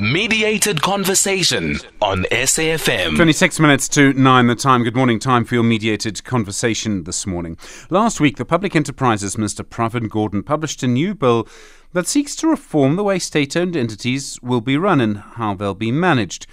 Mediated 0.00 0.80
conversation 0.80 1.76
on 2.00 2.22
SAFM. 2.30 3.16
26 3.16 3.58
minutes 3.58 3.88
to 3.88 4.12
9 4.12 4.46
the 4.46 4.54
time. 4.54 4.84
Good 4.84 4.94
morning. 4.94 5.18
Time 5.18 5.44
for 5.44 5.56
your 5.56 5.64
mediated 5.64 6.22
conversation 6.22 7.02
this 7.02 7.26
morning. 7.26 7.56
Last 7.90 8.20
week, 8.20 8.36
the 8.36 8.44
Public 8.44 8.76
Enterprises 8.76 9.36
Minister 9.36 9.64
Pravin 9.64 10.08
Gordhan 10.08 10.46
published 10.46 10.84
a 10.84 10.86
new 10.86 11.16
bill 11.16 11.48
that 11.94 12.06
seeks 12.06 12.36
to 12.36 12.46
reform 12.46 12.94
the 12.94 13.02
way 13.02 13.18
state 13.18 13.56
owned 13.56 13.76
entities 13.76 14.40
will 14.40 14.60
be 14.60 14.76
run 14.76 15.00
and 15.00 15.18
how 15.18 15.54
they'll 15.54 15.74
be 15.74 15.90
managed. 15.90 16.46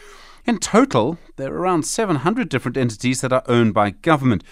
In 0.45 0.57
total, 0.57 1.19
there 1.35 1.53
are 1.53 1.59
around 1.59 1.83
700 1.83 2.49
different 2.49 2.77
entities 2.77 3.21
that 3.21 3.33
are 3.33 3.43
owned 3.47 3.75
by 3.75 3.91
government. 3.91 4.43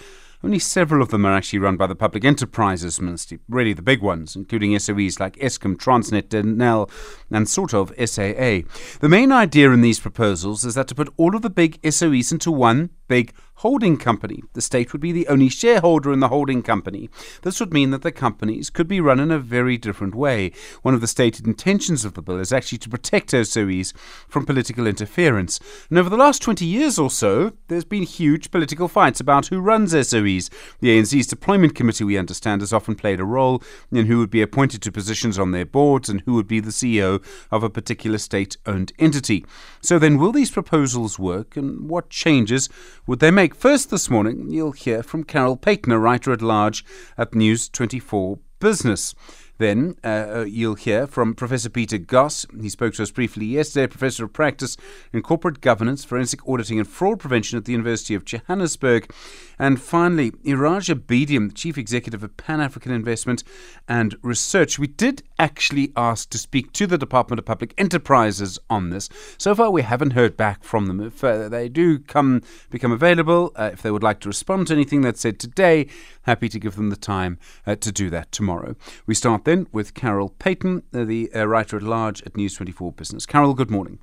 Only 0.44 0.58
several 0.58 1.00
of 1.00 1.08
them 1.08 1.24
are 1.24 1.32
actually 1.32 1.60
run 1.60 1.78
by 1.78 1.86
the 1.86 1.94
Public 1.94 2.22
Enterprises 2.22 3.00
Ministry, 3.00 3.38
really 3.48 3.72
the 3.72 3.80
big 3.80 4.02
ones, 4.02 4.36
including 4.36 4.72
SOEs 4.72 5.18
like 5.18 5.36
Eskom, 5.36 5.74
Transnet, 5.74 6.28
Denel, 6.28 6.90
and 7.30 7.48
sort 7.48 7.72
of 7.72 7.94
SAA. 7.96 8.68
The 9.00 9.08
main 9.08 9.32
idea 9.32 9.70
in 9.70 9.80
these 9.80 10.00
proposals 10.00 10.62
is 10.66 10.74
that 10.74 10.86
to 10.88 10.94
put 10.94 11.10
all 11.16 11.34
of 11.34 11.40
the 11.40 11.48
big 11.48 11.80
SOEs 11.80 12.30
into 12.30 12.50
one 12.50 12.90
big 13.08 13.32
holding 13.58 13.96
company. 13.96 14.42
The 14.52 14.60
state 14.60 14.92
would 14.92 15.00
be 15.00 15.12
the 15.12 15.28
only 15.28 15.48
shareholder 15.48 16.12
in 16.12 16.20
the 16.20 16.28
holding 16.28 16.62
company. 16.62 17.08
This 17.42 17.60
would 17.60 17.72
mean 17.72 17.90
that 17.90 18.02
the 18.02 18.12
companies 18.12 18.68
could 18.68 18.88
be 18.88 19.00
run 19.00 19.20
in 19.20 19.30
a 19.30 19.38
very 19.38 19.78
different 19.78 20.14
way. 20.14 20.52
One 20.82 20.94
of 20.94 21.00
the 21.00 21.06
stated 21.06 21.46
intentions 21.46 22.04
of 22.04 22.14
the 22.14 22.22
bill 22.22 22.38
is 22.38 22.52
actually 22.52 22.78
to 22.78 22.88
protect 22.88 23.30
SOEs 23.30 23.94
from 24.28 24.44
political 24.44 24.86
interference. 24.86 25.60
And 25.88 25.98
over 25.98 26.10
the 26.10 26.16
last 26.16 26.42
20 26.42 26.64
years 26.64 26.98
or 26.98 27.10
so, 27.10 27.52
there's 27.68 27.84
been 27.84 28.02
huge 28.02 28.50
political 28.50 28.88
fights 28.88 29.20
about 29.20 29.46
who 29.46 29.60
runs 29.60 29.92
SOEs. 29.92 30.50
The 30.80 30.98
ANC's 30.98 31.26
deployment 31.26 31.74
committee, 31.74 32.04
we 32.04 32.18
understand, 32.18 32.60
has 32.60 32.72
often 32.72 32.96
played 32.96 33.20
a 33.20 33.24
role 33.24 33.62
in 33.92 34.06
who 34.06 34.18
would 34.18 34.30
be 34.30 34.42
appointed 34.42 34.82
to 34.82 34.92
positions 34.92 35.38
on 35.38 35.52
their 35.52 35.66
boards 35.66 36.08
and 36.08 36.22
who 36.22 36.34
would 36.34 36.48
be 36.48 36.60
the 36.60 36.70
CEO 36.70 37.24
of 37.50 37.62
a 37.62 37.70
particular 37.70 38.18
state 38.18 38.56
owned 38.66 38.92
entity. 38.98 39.44
So 39.80 39.98
then, 39.98 40.18
will 40.18 40.32
these 40.32 40.50
proposals 40.50 41.18
work 41.18 41.56
and 41.56 41.88
what 41.88 42.10
changes 42.10 42.68
would 43.06 43.20
they 43.20 43.30
make? 43.30 43.54
First, 43.54 43.90
this 43.90 44.08
morning, 44.08 44.50
you'll 44.50 44.72
hear 44.72 45.02
from 45.02 45.24
Carol 45.24 45.56
Paton, 45.56 45.92
a 45.92 45.98
writer 45.98 46.32
at 46.32 46.40
large 46.40 46.84
at 47.18 47.34
News 47.34 47.68
24 47.68 48.38
Business. 48.60 49.14
Then 49.58 49.96
uh, 50.02 50.06
uh, 50.06 50.44
you'll 50.48 50.74
hear 50.74 51.06
from 51.06 51.34
Professor 51.34 51.70
Peter 51.70 51.98
Goss. 51.98 52.44
He 52.60 52.68
spoke 52.68 52.94
to 52.94 53.02
us 53.02 53.10
briefly 53.10 53.46
yesterday, 53.46 53.86
Professor 53.86 54.24
of 54.24 54.32
Practice 54.32 54.76
in 55.12 55.22
Corporate 55.22 55.60
Governance, 55.60 56.04
Forensic 56.04 56.46
Auditing 56.48 56.78
and 56.78 56.88
Fraud 56.88 57.20
Prevention 57.20 57.56
at 57.56 57.64
the 57.64 57.72
University 57.72 58.14
of 58.14 58.24
Johannesburg. 58.24 59.12
And 59.58 59.80
finally, 59.80 60.32
Iraj 60.32 60.92
Abedian, 60.92 61.54
Chief 61.54 61.78
Executive 61.78 62.24
of 62.24 62.36
Pan 62.36 62.60
African 62.60 62.90
Investment 62.90 63.44
and 63.86 64.16
Research. 64.22 64.78
We 64.78 64.88
did 64.88 65.22
actually 65.38 65.92
ask 65.96 66.30
to 66.30 66.38
speak 66.38 66.72
to 66.72 66.86
the 66.88 66.98
Department 66.98 67.38
of 67.38 67.44
Public 67.44 67.74
Enterprises 67.78 68.58
on 68.68 68.90
this. 68.90 69.08
So 69.38 69.54
far, 69.54 69.70
we 69.70 69.82
haven't 69.82 70.12
heard 70.12 70.36
back 70.36 70.64
from 70.64 70.86
them. 70.86 71.00
If 71.00 71.22
uh, 71.22 71.48
they 71.48 71.68
do 71.68 72.00
come 72.00 72.42
become 72.70 72.90
available, 72.90 73.52
uh, 73.54 73.70
if 73.72 73.82
they 73.82 73.92
would 73.92 74.02
like 74.02 74.18
to 74.20 74.28
respond 74.28 74.66
to 74.66 74.74
anything 74.74 75.02
that's 75.02 75.20
said 75.20 75.38
today, 75.38 75.86
happy 76.22 76.48
to 76.48 76.58
give 76.58 76.74
them 76.74 76.90
the 76.90 76.96
time 76.96 77.38
uh, 77.66 77.76
to 77.76 77.92
do 77.92 78.10
that 78.10 78.32
tomorrow. 78.32 78.74
We 79.06 79.14
start 79.14 79.43
then 79.44 79.66
with 79.72 79.94
Carol 79.94 80.30
Paton, 80.30 80.82
uh, 80.92 81.04
the 81.04 81.30
uh, 81.34 81.46
writer 81.46 81.76
at 81.76 81.82
large 81.82 82.22
at 82.22 82.36
News 82.36 82.54
24 82.54 82.92
Business. 82.92 83.26
Carol, 83.26 83.54
good 83.54 83.70
morning. 83.70 83.98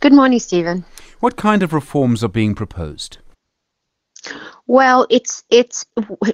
Good 0.00 0.12
morning, 0.12 0.40
Stephen. 0.40 0.84
What 1.20 1.36
kind 1.36 1.62
of 1.62 1.72
reforms 1.72 2.24
are 2.24 2.28
being 2.28 2.54
proposed? 2.54 3.18
Well, 4.66 5.06
it's 5.10 5.44
it's 5.50 5.84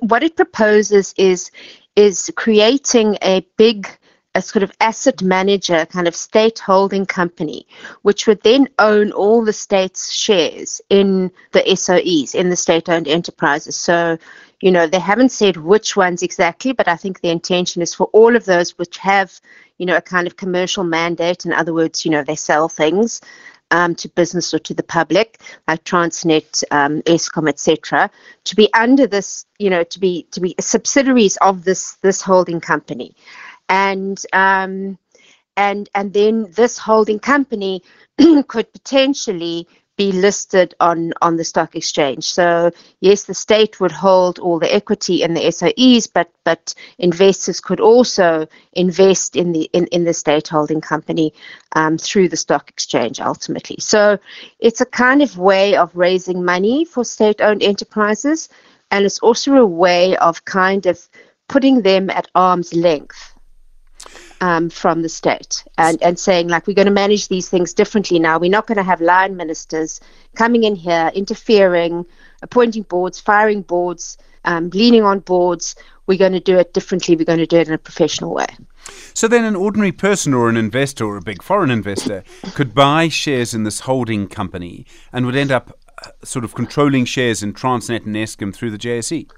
what 0.01 0.23
it 0.23 0.37
proposes 0.37 1.15
is 1.19 1.51
is 1.97 2.31
creating 2.37 3.19
a 3.23 3.47
big 3.57 3.89
a 4.35 4.43
sort 4.43 4.63
of 4.63 4.71
asset 4.81 5.21
manager 5.23 5.85
kind 5.87 6.07
of 6.07 6.15
state 6.15 6.59
holding 6.59 7.07
company, 7.07 7.67
which 8.03 8.27
would 8.27 8.43
then 8.43 8.69
own 8.79 9.11
all 9.13 9.45
the 9.45 9.53
state's 9.53 10.13
shares 10.13 10.81
in 10.91 11.31
the 11.53 11.63
SOEs, 11.75 12.35
in 12.35 12.51
the 12.51 12.57
state 12.57 12.89
owned 12.89 13.09
enterprises. 13.09 13.77
So 13.77 14.17
you 14.61 14.70
know, 14.73 14.86
they 14.86 14.98
haven't 14.98 15.30
said 15.30 15.57
which 15.57 15.96
ones 15.96 16.23
exactly, 16.23 16.73
but 16.73 16.89
I 16.89 16.96
think 16.96 17.20
the 17.20 17.30
intention 17.30 17.80
is 17.80 17.95
for 17.95 18.07
all 18.07 18.35
of 18.35 18.45
those 18.45 18.77
which 18.79 18.98
have, 18.98 19.41
you 19.79 19.86
know, 19.86 19.96
a 19.96 20.02
kind 20.02 20.27
of 20.27 20.36
commercial 20.36 20.83
mandate. 20.83 21.46
In 21.46 21.52
other 21.52 21.73
words, 21.73 22.05
you 22.05 22.11
know, 22.11 22.24
they 22.24 22.35
sell 22.35 22.69
things 22.69 23.20
um, 23.70 23.95
to 23.96 24.08
business 24.08 24.52
or 24.52 24.58
to 24.61 24.74
the 24.74 24.83
public, 24.83 25.41
like 25.69 25.85
Transnet, 25.85 26.64
um, 26.70 27.02
Eskom, 27.02 27.48
etc., 27.48 28.11
to 28.45 28.57
be 28.57 28.73
under 28.74 29.07
this, 29.07 29.46
you 29.58 29.70
know, 29.70 29.85
to 29.85 30.01
be 30.01 30.24
to 30.33 30.41
be 30.41 30.55
subsidiaries 30.58 31.36
of 31.39 31.64
this 31.64 31.92
this 32.02 32.20
holding 32.20 32.61
company, 32.61 33.14
and 33.69 34.20
um, 34.33 34.98
and 35.57 35.89
and 35.95 36.13
then 36.13 36.51
this 36.52 36.79
holding 36.79 37.19
company 37.19 37.83
could 38.48 38.73
potentially 38.73 39.69
be 39.98 40.13
listed 40.13 40.75
on, 40.81 41.13
on 41.20 41.36
the 41.36 41.45
stock 41.45 41.75
exchange. 41.75 42.25
So 42.25 42.70
yes, 43.01 43.25
the 43.25 43.35
state 43.35 43.81
would 43.81 43.92
hold 43.92 44.39
all 44.39 44.59
the 44.59 44.73
equity 44.73 45.23
in 45.23 45.35
the 45.35 45.53
SOEs, 45.53 46.07
but 46.07 46.31
but 46.45 46.75
investors 46.98 47.61
could 47.61 47.81
also 47.81 48.47
invest 48.73 49.37
in 49.37 49.53
the 49.53 49.69
in, 49.75 49.87
in 49.89 50.05
the 50.05 50.14
state 50.14 50.48
holding 50.48 50.81
company 50.81 51.35
um, 51.73 51.98
through 51.98 52.29
the 52.29 52.37
stock 52.37 52.70
exchange 52.70 53.20
ultimately. 53.20 53.77
So 53.81 54.19
it's 54.61 54.81
a 54.81 54.87
kind 54.87 55.20
of 55.20 55.37
way 55.37 55.77
of 55.77 55.95
raising 55.95 56.45
money 56.45 56.85
for 56.85 57.05
state-owned 57.05 57.63
enterprises, 57.63 58.48
and 58.91 59.05
it's 59.05 59.19
also 59.19 59.57
a 59.57 59.67
way 59.67 60.17
of 60.17 60.45
kind 60.45 60.87
of 60.87 61.08
putting 61.48 61.83
them 61.83 62.08
at 62.08 62.31
arm's 62.35 62.73
length 62.73 63.38
um, 64.41 64.71
from 64.71 65.03
the 65.03 65.09
state 65.09 65.65
and, 65.77 66.01
and 66.03 66.19
saying, 66.19 66.49
like, 66.49 66.67
we're 66.67 66.75
going 66.75 66.87
to 66.87 66.93
manage 66.93 67.29
these 67.29 67.49
things 67.49 67.73
differently 67.73 68.19
now. 68.19 68.39
We're 68.39 68.51
not 68.51 68.67
going 68.67 68.77
to 68.77 68.85
have 68.85 69.01
line 69.01 69.37
ministers 69.37 70.01
coming 70.35 70.65
in 70.65 70.77
here, 70.77 71.11
interfering, 71.15 72.07
appointing 72.43 72.85
boards, 72.85 73.19
firing 73.19 73.63
boards, 73.63 74.17
um, 74.45 74.71
leaning 74.71 75.03
on 75.03 75.21
boards. 75.21 75.75
We're 76.07 76.19
going 76.19 76.33
to 76.33 76.41
do 76.41 76.59
it 76.59 76.73
differently. 76.73 77.17
We're 77.17 77.25
going 77.25 77.39
to 77.39 77.47
do 77.47 77.59
it 77.59 77.69
in 77.69 77.75
a 77.75 77.79
professional 77.79 78.33
way. 78.33 78.47
So 79.13 79.29
then, 79.29 79.45
an 79.45 79.57
ordinary 79.57 79.93
person 79.93 80.33
or 80.33 80.49
an 80.49 80.57
investor 80.57 81.05
or 81.05 81.17
a 81.19 81.23
big 81.23 81.43
foreign 81.43 81.70
investor 81.70 82.25
could 82.55 82.75
buy 82.75 83.09
shares 83.09 83.53
in 83.53 83.65
this 83.65 83.81
holding 83.81 84.29
company 84.29 84.87
and 85.13 85.27
would 85.27 85.37
end 85.37 85.51
up 85.51 85.79
uh, 86.03 86.11
sort 86.25 86.45
of 86.45 86.55
controlling 86.55 87.05
shares 87.05 87.43
in 87.43 87.53
Transnet 87.53 88.07
and 88.07 88.17
Eskom 88.17 88.55
through 88.55 88.70
the 88.70 88.79
JSE. 88.79 89.29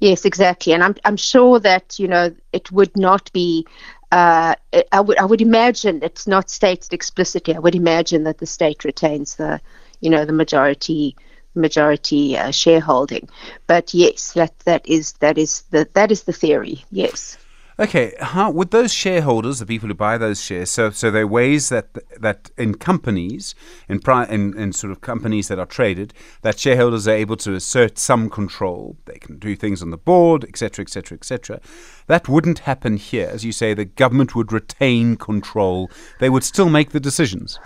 Yes, 0.00 0.24
exactly, 0.24 0.72
and 0.72 0.82
I'm 0.82 0.94
I'm 1.04 1.16
sure 1.16 1.58
that 1.60 1.98
you 1.98 2.08
know 2.08 2.34
it 2.52 2.72
would 2.72 2.96
not 2.96 3.30
be. 3.32 3.66
Uh, 4.12 4.54
I 4.92 5.00
would 5.00 5.18
I 5.18 5.24
would 5.24 5.40
imagine 5.42 6.00
it's 6.02 6.26
not 6.26 6.48
stated 6.50 6.92
explicitly. 6.92 7.54
I 7.54 7.58
would 7.58 7.74
imagine 7.74 8.24
that 8.24 8.38
the 8.38 8.46
state 8.46 8.84
retains 8.84 9.34
the, 9.36 9.60
you 10.00 10.08
know, 10.10 10.24
the 10.24 10.32
majority 10.32 11.16
majority 11.54 12.36
uh, 12.36 12.50
shareholding. 12.52 13.28
But 13.66 13.92
yes, 13.94 14.32
that 14.32 14.58
that 14.60 14.86
is 14.88 15.12
that 15.14 15.36
is 15.38 15.62
the 15.70 15.88
that 15.94 16.10
is 16.12 16.22
the 16.24 16.32
theory. 16.32 16.84
Yes. 16.90 17.36
Okay, 17.78 18.14
how 18.20 18.50
would 18.50 18.70
those 18.70 18.90
shareholders, 18.90 19.58
the 19.58 19.66
people 19.66 19.88
who 19.88 19.94
buy 19.94 20.16
those 20.16 20.42
shares, 20.42 20.70
so 20.70 20.88
so 20.90 21.10
there 21.10 21.24
are 21.24 21.26
ways 21.26 21.68
that 21.68 21.88
that 22.18 22.50
in 22.56 22.76
companies, 22.76 23.54
in, 23.86 24.00
pri- 24.00 24.24
in 24.24 24.58
in 24.58 24.72
sort 24.72 24.90
of 24.90 25.02
companies 25.02 25.48
that 25.48 25.58
are 25.58 25.66
traded, 25.66 26.14
that 26.40 26.58
shareholders 26.58 27.06
are 27.06 27.12
able 27.12 27.36
to 27.36 27.52
assert 27.54 27.98
some 27.98 28.30
control. 28.30 28.96
They 29.04 29.18
can 29.18 29.38
do 29.38 29.54
things 29.54 29.82
on 29.82 29.90
the 29.90 29.98
board, 29.98 30.42
etc., 30.44 30.84
etc., 30.84 31.18
etc. 31.18 31.60
That 32.06 32.30
wouldn't 32.30 32.60
happen 32.60 32.96
here, 32.96 33.28
as 33.30 33.44
you 33.44 33.52
say. 33.52 33.74
The 33.74 33.84
government 33.84 34.34
would 34.34 34.52
retain 34.52 35.16
control. 35.16 35.90
They 36.18 36.30
would 36.30 36.44
still 36.44 36.70
make 36.70 36.92
the 36.92 37.00
decisions. 37.00 37.60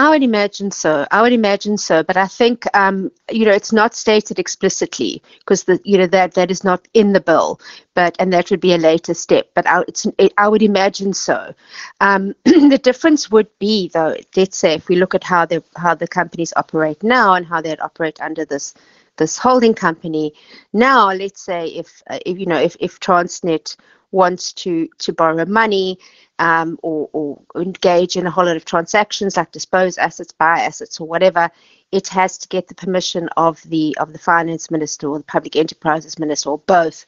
I 0.00 0.08
would 0.08 0.22
imagine 0.22 0.70
so. 0.70 1.06
I 1.10 1.20
would 1.20 1.34
imagine 1.34 1.76
so, 1.76 2.02
but 2.02 2.16
I 2.16 2.26
think 2.26 2.64
um, 2.74 3.12
you 3.30 3.44
know 3.44 3.52
it's 3.52 3.70
not 3.70 3.94
stated 3.94 4.38
explicitly 4.38 5.22
because 5.40 5.64
the 5.64 5.78
you 5.84 5.98
know 5.98 6.06
that 6.06 6.32
that 6.32 6.50
is 6.50 6.64
not 6.64 6.88
in 6.94 7.12
the 7.12 7.20
bill, 7.20 7.60
but 7.94 8.16
and 8.18 8.32
that 8.32 8.50
would 8.50 8.60
be 8.60 8.72
a 8.72 8.78
later 8.78 9.12
step. 9.12 9.50
But 9.54 9.66
I, 9.66 9.82
it, 10.16 10.32
I 10.38 10.48
would 10.48 10.62
imagine 10.62 11.12
so. 11.12 11.52
Um, 12.00 12.34
the 12.44 12.80
difference 12.82 13.30
would 13.30 13.48
be 13.58 13.88
though, 13.88 14.16
let's 14.38 14.56
say 14.56 14.72
if 14.72 14.88
we 14.88 14.96
look 14.96 15.14
at 15.14 15.22
how 15.22 15.44
the 15.44 15.62
how 15.76 15.94
the 15.94 16.08
companies 16.08 16.54
operate 16.56 17.02
now 17.02 17.34
and 17.34 17.44
how 17.44 17.60
they'd 17.60 17.80
operate 17.80 18.18
under 18.22 18.46
this 18.46 18.72
this 19.18 19.36
holding 19.36 19.74
company 19.74 20.32
now. 20.72 21.12
Let's 21.12 21.42
say 21.42 21.66
if, 21.66 22.02
uh, 22.08 22.20
if 22.24 22.38
you 22.38 22.46
know 22.46 22.58
if 22.58 22.74
if 22.80 22.98
Transnet 23.00 23.76
wants 24.12 24.52
to 24.52 24.88
to 24.98 25.12
borrow 25.12 25.44
money 25.44 25.98
um, 26.40 26.78
or, 26.82 27.08
or, 27.12 27.42
engage 27.54 28.16
in 28.16 28.26
a 28.26 28.30
whole 28.30 28.46
lot 28.46 28.56
of 28.56 28.64
transactions 28.64 29.36
like 29.36 29.52
dispose 29.52 29.98
assets, 29.98 30.32
buy 30.32 30.60
assets, 30.60 30.98
or 30.98 31.06
whatever, 31.06 31.50
it 31.92 32.08
has 32.08 32.38
to 32.38 32.48
get 32.48 32.66
the 32.66 32.74
permission 32.74 33.28
of 33.36 33.60
the 33.64 33.94
of 34.00 34.14
the 34.14 34.18
finance 34.18 34.70
minister 34.70 35.08
or 35.08 35.18
the 35.18 35.24
public 35.24 35.54
enterprises 35.54 36.18
minister 36.18 36.50
or 36.50 36.58
both. 36.58 37.04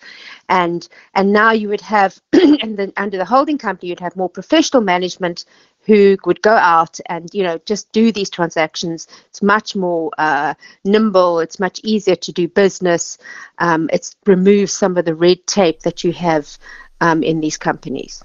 And 0.51 0.87
and 1.15 1.33
now 1.33 1.53
you 1.53 1.69
would 1.69 1.81
have, 1.81 2.21
and 2.33 2.77
then 2.77 2.93
under 2.97 3.17
the 3.17 3.25
holding 3.25 3.57
company, 3.57 3.89
you'd 3.89 4.01
have 4.01 4.17
more 4.17 4.29
professional 4.29 4.83
management 4.83 5.47
who 5.85 6.17
would 6.25 6.41
go 6.43 6.55
out 6.55 7.01
and 7.07 7.29
you 7.33 7.43
know 7.43 7.59
just 7.65 7.91
do 7.93 8.13
these 8.13 8.29
transactions. 8.29 9.09
It's 9.29 9.43
much 9.43 9.75
more 9.75 10.11
uh, 10.19 10.55
nimble. 10.85 11.41
It's 11.41 11.59
much 11.59 11.81
easier 11.85 12.17
to 12.17 12.33
do 12.33 12.49
business. 12.49 13.19
Um, 13.59 13.89
it's 13.93 14.17
removes 14.27 14.73
some 14.73 14.97
of 14.97 15.05
the 15.05 15.15
red 15.15 15.47
tape 15.47 15.81
that 15.81 16.05
you 16.05 16.13
have 16.13 16.59
um, 17.03 17.23
in 17.23 17.41
these 17.41 17.59
companies. 17.59 18.25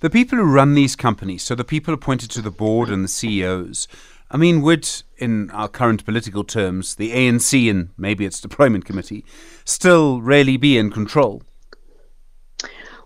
The 0.00 0.10
people 0.10 0.38
who 0.38 0.44
run 0.44 0.74
these 0.74 0.94
companies, 0.94 1.42
so 1.42 1.54
the 1.54 1.64
people 1.64 1.94
appointed 1.94 2.30
to 2.32 2.42
the 2.42 2.50
board 2.50 2.90
and 2.90 3.02
the 3.02 3.08
CEOs, 3.08 3.88
I 4.30 4.36
mean, 4.36 4.60
would, 4.60 4.88
in 5.16 5.50
our 5.50 5.68
current 5.68 6.04
political 6.04 6.44
terms, 6.44 6.96
the 6.96 7.12
ANC 7.12 7.70
and 7.70 7.90
maybe 7.96 8.26
its 8.26 8.40
deployment 8.40 8.84
committee 8.84 9.24
still 9.64 10.20
really 10.20 10.58
be 10.58 10.76
in 10.76 10.90
control? 10.90 11.42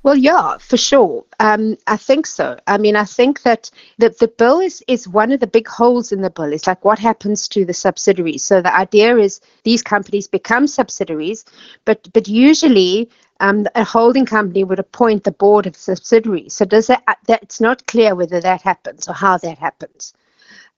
Well, 0.03 0.17
yeah, 0.17 0.59
for 0.59 0.77
sure. 0.77 1.25
Um, 1.41 1.77
I 1.87 1.97
think 1.97 2.27
so. 2.27 2.56
I 2.67 2.79
mean, 2.79 2.97
I 2.97 3.05
think 3.05 3.43
that 3.43 3.71
the, 3.99 4.11
the 4.11 4.29
bill 4.29 4.61
is, 4.61 4.83
is 4.89 5.09
one 5.09 5.33
of 5.33 5.41
the 5.41 5.47
big 5.47 5.67
holes 5.69 6.12
in 6.12 6.21
the 6.23 6.31
bill. 6.31 6.53
It's 6.53 6.67
like 6.67 6.85
what 6.85 6.99
happens 6.99 7.49
to 7.49 7.65
the 7.65 7.75
subsidiaries. 7.75 8.43
So 8.45 8.62
the 8.62 8.75
idea 8.75 9.17
is 9.17 9.41
these 9.65 9.83
companies 9.83 10.29
become 10.29 10.67
subsidiaries, 10.67 11.45
but 11.85 12.09
but 12.12 12.29
usually 12.29 13.11
um, 13.41 13.67
a 13.75 13.85
holding 13.85 14.27
company 14.27 14.65
would 14.65 14.79
appoint 14.79 15.25
the 15.25 15.33
board 15.33 15.67
of 15.67 15.77
subsidiaries. 15.77 16.55
So 16.55 16.65
does 16.65 16.87
that, 16.89 17.03
that 17.27 17.43
it's 17.43 17.61
not 17.61 17.87
clear 17.87 18.15
whether 18.15 18.41
that 18.41 18.62
happens 18.62 19.09
or 19.09 19.15
how 19.15 19.39
that 19.39 19.59
happens. 19.59 20.15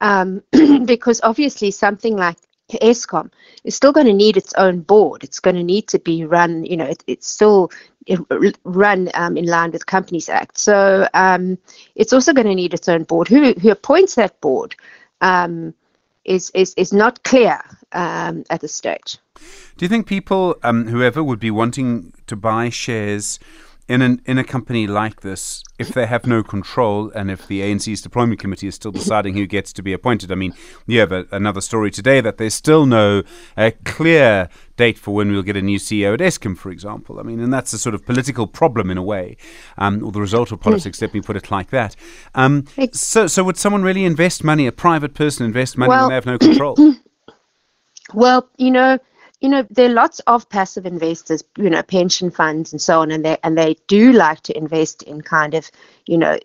Um, 0.01 0.43
because 0.87 1.21
obviously 1.23 1.71
something 1.71 2.17
like 2.17 2.37
Eskom 2.73 3.31
is 3.65 3.75
still 3.75 3.93
going 3.93 4.07
to 4.07 4.13
need 4.13 4.37
its 4.37 4.55
own 4.55 4.81
board. 4.81 5.25
It's 5.25 5.41
going 5.41 5.57
to 5.57 5.63
need 5.65 5.89
to 5.89 5.99
be 5.99 6.25
run, 6.25 6.65
you 6.65 6.77
know, 6.77 6.85
it, 6.87 7.03
it's 7.07 7.29
still 7.29 7.71
run 8.65 9.11
um, 9.15 9.37
in 9.37 9.47
line 9.47 9.71
with 9.71 9.87
Companies 9.87 10.29
Act. 10.29 10.59
So 10.59 11.09
um, 11.15 11.59
it's 11.95 12.13
also 12.13 12.33
going 12.33 12.47
to 12.47 12.55
need 12.55 12.75
its 12.75 12.89
own 12.89 13.05
board. 13.05 13.29
Who 13.29 13.53
who 13.53 13.71
appoints 13.71 14.15
that 14.15 14.41
board 14.41 14.75
um, 15.21 15.75
is, 16.25 16.51
is 16.55 16.75
is 16.77 16.93
not 16.93 17.23
clear 17.25 17.61
um, 17.93 18.45
at 18.51 18.61
this 18.61 18.75
stage. 18.75 19.19
Do 19.77 19.85
you 19.85 19.89
think 19.89 20.07
people, 20.07 20.57
um, 20.63 20.87
whoever, 20.87 21.25
would 21.25 21.41
be 21.41 21.51
wanting 21.51 22.13
to 22.27 22.37
buy 22.37 22.69
shares? 22.69 23.39
In 23.91 24.03
an 24.03 24.23
in 24.25 24.39
a 24.39 24.45
company 24.45 24.87
like 24.87 25.23
this, 25.23 25.65
if 25.77 25.89
they 25.89 26.07
have 26.07 26.25
no 26.25 26.45
control 26.45 27.11
and 27.13 27.29
if 27.29 27.49
the 27.49 27.61
ANC's 27.61 28.01
deployment 28.01 28.39
committee 28.39 28.69
is 28.69 28.77
still 28.77 28.93
deciding 28.93 29.35
who 29.35 29.47
gets 29.47 29.73
to 29.73 29.83
be 29.83 29.93
appointed, 29.93 30.31
I 30.31 30.37
mean, 30.37 30.55
you 30.87 31.01
have 31.01 31.11
a, 31.11 31.27
another 31.33 31.61
story 31.61 31.91
today 31.91 32.21
that 32.21 32.39
there's 32.39 32.55
still 32.55 32.87
no 32.87 33.25
uh, 33.57 33.73
clear 33.85 34.49
date 34.77 34.97
for 34.97 35.13
when 35.13 35.33
we'll 35.33 35.43
get 35.43 35.57
a 35.57 35.63
new 35.63 35.81
CEO 35.81 36.15
at 36.15 36.21
Eskom, 36.21 36.57
for 36.57 36.71
example. 36.71 37.19
I 37.19 37.25
mean, 37.25 37.41
and 37.41 37.53
that's 37.53 37.73
a 37.73 37.79
sort 37.81 37.97
of 37.97 38.07
political 38.07 38.47
problem 38.47 38.93
in 38.93 38.97
a 38.97 39.03
way, 39.03 39.37
um, 39.77 40.05
or 40.05 40.13
the 40.13 40.21
result 40.21 40.53
of 40.53 40.61
politics. 40.61 41.03
let 41.03 41.13
me 41.13 41.21
put 41.21 41.37
it 41.37 41.51
like 41.51 41.71
that. 41.71 41.97
Um, 42.37 42.67
so, 42.93 43.27
so 43.27 43.43
would 43.43 43.57
someone 43.57 43.83
really 43.83 44.05
invest 44.05 44.45
money, 44.45 44.69
a 44.69 44.73
private 44.73 45.15
person 45.15 45.45
invest 45.45 45.77
money 45.77 45.89
well, 45.89 46.03
when 46.03 46.11
they 46.11 46.15
have 46.15 46.27
no 46.27 46.39
control? 46.39 46.77
Well, 48.13 48.51
you 48.57 48.73
know 48.73 48.99
you 49.41 49.49
know, 49.49 49.67
there 49.71 49.91
are 49.91 49.95
lots 49.95 50.21
of 50.21 50.49
passive 50.49 50.87
investors, 50.87 51.43
you 51.57 51.71
know, 51.71 51.83
pension 51.83 52.31
funds 52.31 52.73
and 52.73 52.81
so 52.81 53.01
on, 53.01 53.11
and 53.11 53.25
they 53.25 53.39
and 53.43 53.57
they 53.57 53.77
do 53.87 54.13
like 54.13 54.41
to 54.43 54.57
invest 54.57 55.03
in 55.03 55.23
kind 55.23 55.55
of, 55.55 55.71
you 56.07 56.19
know, 56.19 56.39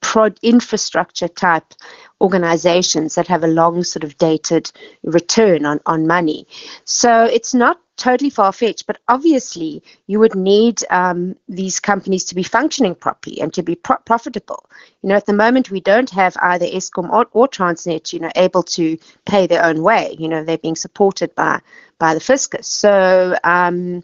prod 0.00 0.38
infrastructure 0.42 1.28
type 1.28 1.74
organizations 2.22 3.16
that 3.16 3.26
have 3.26 3.44
a 3.44 3.48
long 3.48 3.84
sort 3.84 4.04
of 4.04 4.16
dated 4.16 4.70
return 5.02 5.66
on, 5.66 5.80
on 5.84 6.06
money. 6.06 6.46
So 6.84 7.24
it's 7.24 7.52
not 7.52 7.78
totally 7.96 8.30
far 8.30 8.52
fetched, 8.52 8.86
but 8.86 8.98
obviously 9.08 9.82
you 10.06 10.18
would 10.18 10.34
need 10.34 10.82
um, 10.90 11.36
these 11.48 11.80
companies 11.80 12.24
to 12.24 12.34
be 12.34 12.42
functioning 12.42 12.94
properly 12.94 13.40
and 13.40 13.52
to 13.52 13.62
be 13.62 13.74
pro- 13.74 13.98
profitable. 14.06 14.64
You 15.02 15.10
know, 15.10 15.16
at 15.16 15.26
the 15.26 15.32
moment 15.34 15.70
we 15.70 15.80
don't 15.80 16.10
have 16.10 16.36
either 16.40 16.66
Eskom 16.66 17.10
or, 17.10 17.26
or 17.32 17.48
Transnet, 17.48 18.12
you 18.12 18.20
know, 18.20 18.30
able 18.36 18.62
to 18.62 18.96
pay 19.26 19.46
their 19.46 19.64
own 19.64 19.82
way. 19.82 20.16
You 20.18 20.28
know, 20.28 20.44
they're 20.44 20.58
being 20.58 20.76
supported 20.76 21.34
by 21.34 21.60
by 21.98 22.14
the 22.14 22.20
fiscus. 22.20 22.66
So, 22.66 23.36
um, 23.44 24.02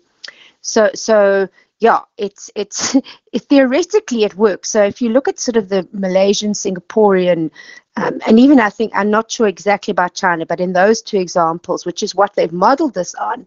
so, 0.61 0.91
so 0.95 1.49
yeah, 1.81 2.01
it's 2.17 2.51
it's 2.55 2.95
it, 3.33 3.43
theoretically 3.43 4.25
it 4.25 4.35
works. 4.35 4.71
So 4.71 4.83
if 4.85 5.01
you 5.01 5.11
look 5.11 5.29
at 5.29 5.39
sort 5.39 5.57
of 5.57 5.69
the 5.69 5.89
Malaysian, 5.93 6.53
Singaporean, 6.53 7.51
um, 7.97 8.21
and 8.27 8.39
even 8.41 8.61
I 8.61 8.71
think 8.71 8.93
I'm 8.95 9.11
not 9.11 9.31
sure 9.31 9.47
exactly 9.47 9.93
about 9.93 10.15
China, 10.15 10.47
but 10.47 10.61
in 10.61 10.73
those 10.73 11.03
two 11.03 11.19
examples, 11.19 11.87
which 11.87 12.03
is 12.03 12.15
what 12.15 12.35
they've 12.35 12.53
modeled 12.53 12.95
this 12.95 13.15
on, 13.15 13.47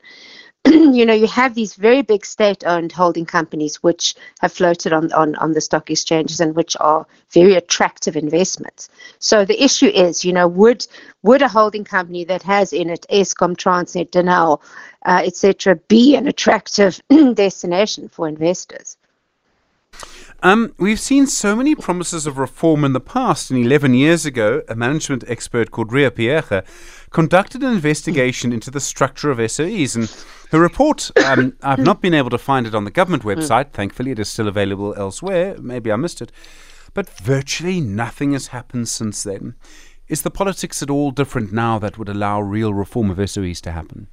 you 0.65 1.05
know, 1.05 1.13
you 1.13 1.25
have 1.25 1.55
these 1.55 1.73
very 1.73 2.03
big 2.03 2.23
state-owned 2.23 2.91
holding 2.91 3.25
companies 3.25 3.77
which 3.77 4.13
have 4.41 4.53
floated 4.53 4.93
on, 4.93 5.11
on, 5.13 5.33
on 5.35 5.53
the 5.53 5.61
stock 5.61 5.89
exchanges 5.89 6.39
and 6.39 6.55
which 6.55 6.77
are 6.79 7.07
very 7.31 7.55
attractive 7.55 8.15
investments. 8.15 8.87
So 9.17 9.43
the 9.43 9.63
issue 9.63 9.87
is, 9.87 10.23
you 10.23 10.33
know, 10.33 10.47
would 10.47 10.85
would 11.23 11.41
a 11.41 11.47
holding 11.47 11.83
company 11.83 12.23
that 12.25 12.43
has 12.43 12.73
in 12.73 12.89
it 12.89 13.05
Eskom, 13.09 13.55
Transnet, 13.55 14.11
Denel, 14.11 14.61
uh, 15.05 15.21
etc., 15.23 15.75
be 15.87 16.15
an 16.15 16.27
attractive 16.27 17.01
destination 17.33 18.07
for 18.09 18.27
investors? 18.27 18.97
Um, 20.43 20.73
we've 20.79 20.99
seen 20.99 21.27
so 21.27 21.55
many 21.55 21.75
promises 21.75 22.25
of 22.25 22.39
reform 22.39 22.83
in 22.83 22.93
the 22.93 22.99
past. 22.99 23.51
And 23.51 23.63
11 23.63 23.93
years 23.93 24.25
ago, 24.25 24.63
a 24.67 24.75
management 24.75 25.23
expert 25.27 25.69
called 25.69 25.93
Riah 25.93 26.09
Phiyega 26.09 26.65
conducted 27.11 27.61
an 27.61 27.71
investigation 27.71 28.51
into 28.51 28.71
the 28.71 28.79
structure 28.79 29.29
of 29.29 29.37
SOEs. 29.37 29.95
And 29.95 30.25
her 30.49 30.59
report, 30.59 31.11
um, 31.23 31.55
I've 31.61 31.79
not 31.79 32.01
been 32.01 32.15
able 32.15 32.31
to 32.31 32.39
find 32.39 32.65
it 32.65 32.73
on 32.73 32.85
the 32.85 32.91
government 32.91 33.23
website. 33.23 33.71
Thankfully, 33.71 34.11
it 34.11 34.19
is 34.19 34.29
still 34.29 34.47
available 34.47 34.95
elsewhere. 34.95 35.57
Maybe 35.59 35.91
I 35.91 35.95
missed 35.95 36.21
it. 36.21 36.31
But 36.95 37.09
virtually 37.09 37.79
nothing 37.79 38.33
has 38.33 38.47
happened 38.47 38.89
since 38.89 39.21
then. 39.21 39.55
Is 40.07 40.23
the 40.23 40.31
politics 40.31 40.81
at 40.81 40.89
all 40.89 41.11
different 41.11 41.53
now 41.53 41.77
that 41.79 41.97
would 41.99 42.09
allow 42.09 42.41
real 42.41 42.73
reform 42.73 43.11
of 43.11 43.17
SOEs 43.17 43.61
to 43.61 43.71
happen? 43.71 44.07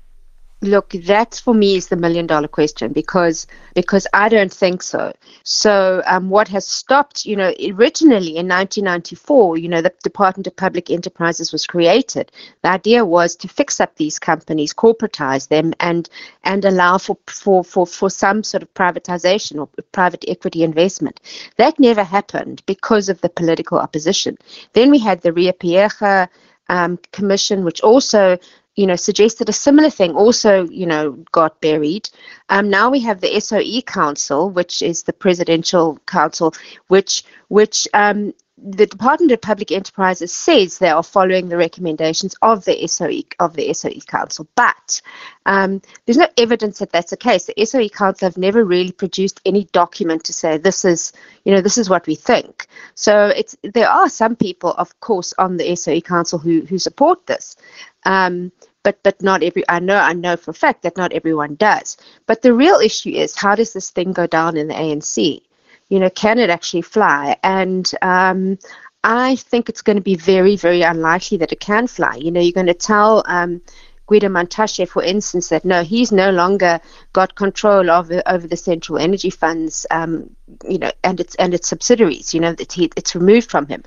Look, 0.61 0.91
that 1.05 1.41
for 1.45 1.55
me 1.55 1.77
is 1.77 1.87
the 1.87 1.95
million 1.95 2.27
dollar 2.27 2.49
question 2.49 2.93
because 2.93 3.47
because 3.75 4.09
I 4.13 4.29
don't 4.29 4.53
think 4.53 4.83
so. 4.83 5.13
So 5.45 6.03
um, 6.05 6.31
what 6.31 6.49
has 6.49 6.67
stopped, 6.67 7.25
you 7.25 7.37
know, 7.37 7.55
originally 7.71 8.37
in 8.37 8.49
1994, 8.49 9.59
you 9.59 9.69
know, 9.69 9.81
the 9.81 9.95
Department 10.03 10.49
of 10.49 10.57
Public 10.57 10.91
Enterprises 10.91 11.53
was 11.53 11.65
created. 11.65 12.33
The 12.63 12.71
idea 12.71 13.05
was 13.05 13.37
to 13.37 13.47
fix 13.47 13.81
up 13.81 13.95
these 13.95 14.19
companies, 14.19 14.75
corporatize 14.75 15.47
them, 15.47 15.75
and 15.79 16.11
and 16.43 16.65
allow 16.65 16.99
for 16.99 17.17
for 17.29 17.63
for, 17.63 17.87
for 17.87 18.11
some 18.11 18.43
sort 18.43 18.65
of 18.65 18.75
privatization 18.75 19.61
or 19.61 19.69
private 19.93 20.25
equity 20.27 20.65
investment. 20.65 21.21
That 21.57 21.79
never 21.79 22.03
happened 22.03 22.65
because 22.67 23.09
of 23.09 23.21
the 23.21 23.29
political 23.29 23.79
opposition. 23.79 24.37
Then 24.73 24.91
we 24.91 24.99
had 24.99 25.21
the 25.21 25.33
Riah 25.33 25.53
Phiyega 25.53 26.29
um, 26.69 26.99
commission, 27.13 27.65
which 27.65 27.81
also 27.81 28.39
you 28.79 28.87
know, 28.87 28.95
suggested 28.95 29.49
a 29.49 29.53
similar 29.53 29.91
thing 29.91 30.15
also, 30.15 30.69
you 30.69 30.87
know, 30.87 31.11
got 31.33 31.61
buried. 31.61 32.09
Um, 32.49 32.71
now 32.71 32.91
we 32.91 33.01
have 33.01 33.21
the 33.21 33.41
SOE 33.41 33.83
Council, 33.83 34.51
which 34.51 34.83
is 34.83 35.03
the 35.03 35.13
Presidential 35.13 35.99
Council, 36.07 36.55
which 36.87 37.25
which 37.49 37.89
um, 37.93 38.33
the 38.57 38.87
Department 38.87 39.33
of 39.33 39.41
Public 39.41 39.73
Enterprises 39.73 40.33
says 40.33 40.79
they 40.79 40.91
are 40.91 41.03
following 41.03 41.49
the 41.49 41.57
recommendations 41.57 42.37
of 42.41 42.65
the 42.65 42.87
SOE 42.87 43.23
of 43.41 43.55
the 43.55 43.73
SOE 43.73 44.01
Council, 44.07 44.47
but 44.55 45.01
um, 45.47 45.83
there's 46.05 46.17
no 46.17 46.29
evidence 46.37 46.79
that 46.79 46.93
that's 46.93 47.11
the 47.11 47.17
case. 47.17 47.47
The 47.47 47.67
SOE 47.67 47.89
Council 47.89 48.27
have 48.27 48.37
never 48.37 48.65
really 48.65 48.93
produced 48.93 49.41
any 49.45 49.65
document 49.73 50.23
to 50.25 50.33
say 50.33 50.57
this 50.57 50.85
is, 50.85 51.13
you 51.45 51.53
know, 51.53 51.61
this 51.61 51.79
is 51.79 51.91
what 51.91 52.07
we 52.07 52.15
think. 52.15 52.69
So 52.95 53.27
it's 53.27 53.57
there 53.63 53.91
are 53.91 54.09
some 54.09 54.37
people, 54.37 54.73
of 54.75 55.01
course, 55.01 55.35
on 55.37 55.57
the 55.57 55.75
SOE 55.75 56.01
Council 56.01 56.39
who 56.39 56.61
who 56.61 56.79
support 56.79 57.27
this. 57.27 57.57
Um, 58.05 58.53
but 58.83 59.03
but 59.03 59.23
not 59.23 59.43
every 59.43 59.65
I 59.69 59.79
know 59.81 59.97
I 59.97 60.13
know 60.13 60.37
for 60.37 60.51
a 60.53 60.55
fact 60.55 60.83
that 60.83 60.97
not 60.97 61.13
everyone 61.13 61.57
does. 61.57 61.97
But 62.27 62.43
the 62.43 62.53
real 62.55 62.77
issue 62.77 63.11
is 63.11 63.37
how 63.37 63.55
does 63.55 63.73
this 63.73 63.91
thing 63.91 64.13
go 64.13 64.27
down 64.27 64.57
in 64.57 64.69
the 64.69 64.75
ANC? 64.75 65.43
You 65.89 65.99
know, 65.99 66.11
can 66.11 66.39
it 66.39 66.51
actually 66.51 66.83
fly? 66.83 67.37
And 67.43 67.91
um, 68.03 68.59
I 69.05 69.37
think 69.37 69.69
it's 69.69 69.83
going 69.83 69.97
to 69.97 70.03
be 70.03 70.17
very 70.17 70.57
very 70.57 70.83
unlikely 70.83 71.39
that 71.39 71.53
it 71.53 71.61
can 71.61 71.87
fly. 71.87 72.17
You 72.17 72.31
know, 72.31 72.41
you're 72.41 72.53
going 72.53 72.67
to 72.67 72.75
tell. 72.75 73.23
Um, 73.27 73.63
Gwede 74.09 74.31
Mantashe, 74.31 74.89
for 74.89 75.03
instance, 75.03 75.51
that 75.51 75.67
no, 75.67 75.83
he's 75.83 76.11
no 76.11 76.31
longer 76.31 76.81
got 77.13 77.35
control 77.35 77.91
of 77.91 78.11
over 78.27 78.49
the 78.49 78.57
central 78.57 78.99
energy 78.99 79.29
funds, 79.29 79.87
um, 79.91 80.35
you 80.67 80.79
know, 80.79 80.91
and 81.05 81.21
its 81.21 81.35
and 81.35 81.53
its 81.53 81.69
subsidiaries. 81.69 82.33
You 82.33 82.41
know 82.41 82.55
that 82.55 82.73
he, 82.73 82.91
it's 82.97 83.15
removed 83.15 83.51
from 83.51 83.67
him. 83.67 83.83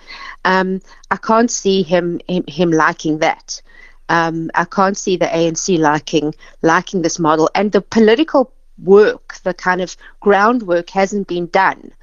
Um, 0.45 0.81
I 1.09 1.17
can't 1.17 1.49
see 1.49 1.81
him, 1.81 2.21
him 2.27 2.43
him 2.47 2.71
liking 2.71 3.17
that. 3.19 3.61
Um, 4.11 4.51
I 4.53 4.65
can't 4.65 4.97
see 4.97 5.15
the 5.15 5.25
ANC 5.25 5.79
liking 5.79 6.35
liking 6.61 7.01
this 7.01 7.17
model, 7.17 7.49
and 7.55 7.71
the 7.71 7.81
political 7.81 8.51
work, 8.77 9.35
the 9.43 9.53
kind 9.53 9.81
of 9.81 9.95
groundwork, 10.19 10.89
hasn't 10.89 11.27
been 11.29 11.47
done. 11.47 11.93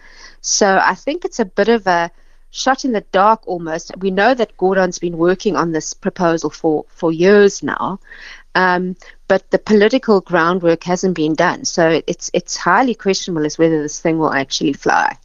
So 0.40 0.80
I 0.82 0.94
think 0.94 1.24
it's 1.26 1.38
a 1.38 1.44
bit 1.44 1.68
of 1.68 1.86
a 1.86 2.10
shot 2.50 2.86
in 2.86 2.92
the 2.92 3.04
dark 3.12 3.46
almost. 3.46 3.92
We 3.98 4.10
know 4.10 4.32
that 4.32 4.56
Gordhan's 4.56 4.98
been 4.98 5.18
working 5.18 5.54
on 5.54 5.72
this 5.72 5.92
proposal 5.92 6.48
for, 6.48 6.86
for 6.88 7.12
years 7.12 7.62
now, 7.62 8.00
um, 8.54 8.96
but 9.26 9.50
the 9.50 9.58
political 9.58 10.22
groundwork 10.22 10.84
hasn't 10.84 11.14
been 11.14 11.34
done. 11.34 11.66
So 11.66 12.00
it's 12.06 12.30
it's 12.32 12.56
highly 12.56 12.94
questionable 12.94 13.44
as 13.44 13.58
whether 13.58 13.82
this 13.82 14.00
thing 14.00 14.18
will 14.18 14.32
actually 14.32 14.72
fly. 14.72 15.18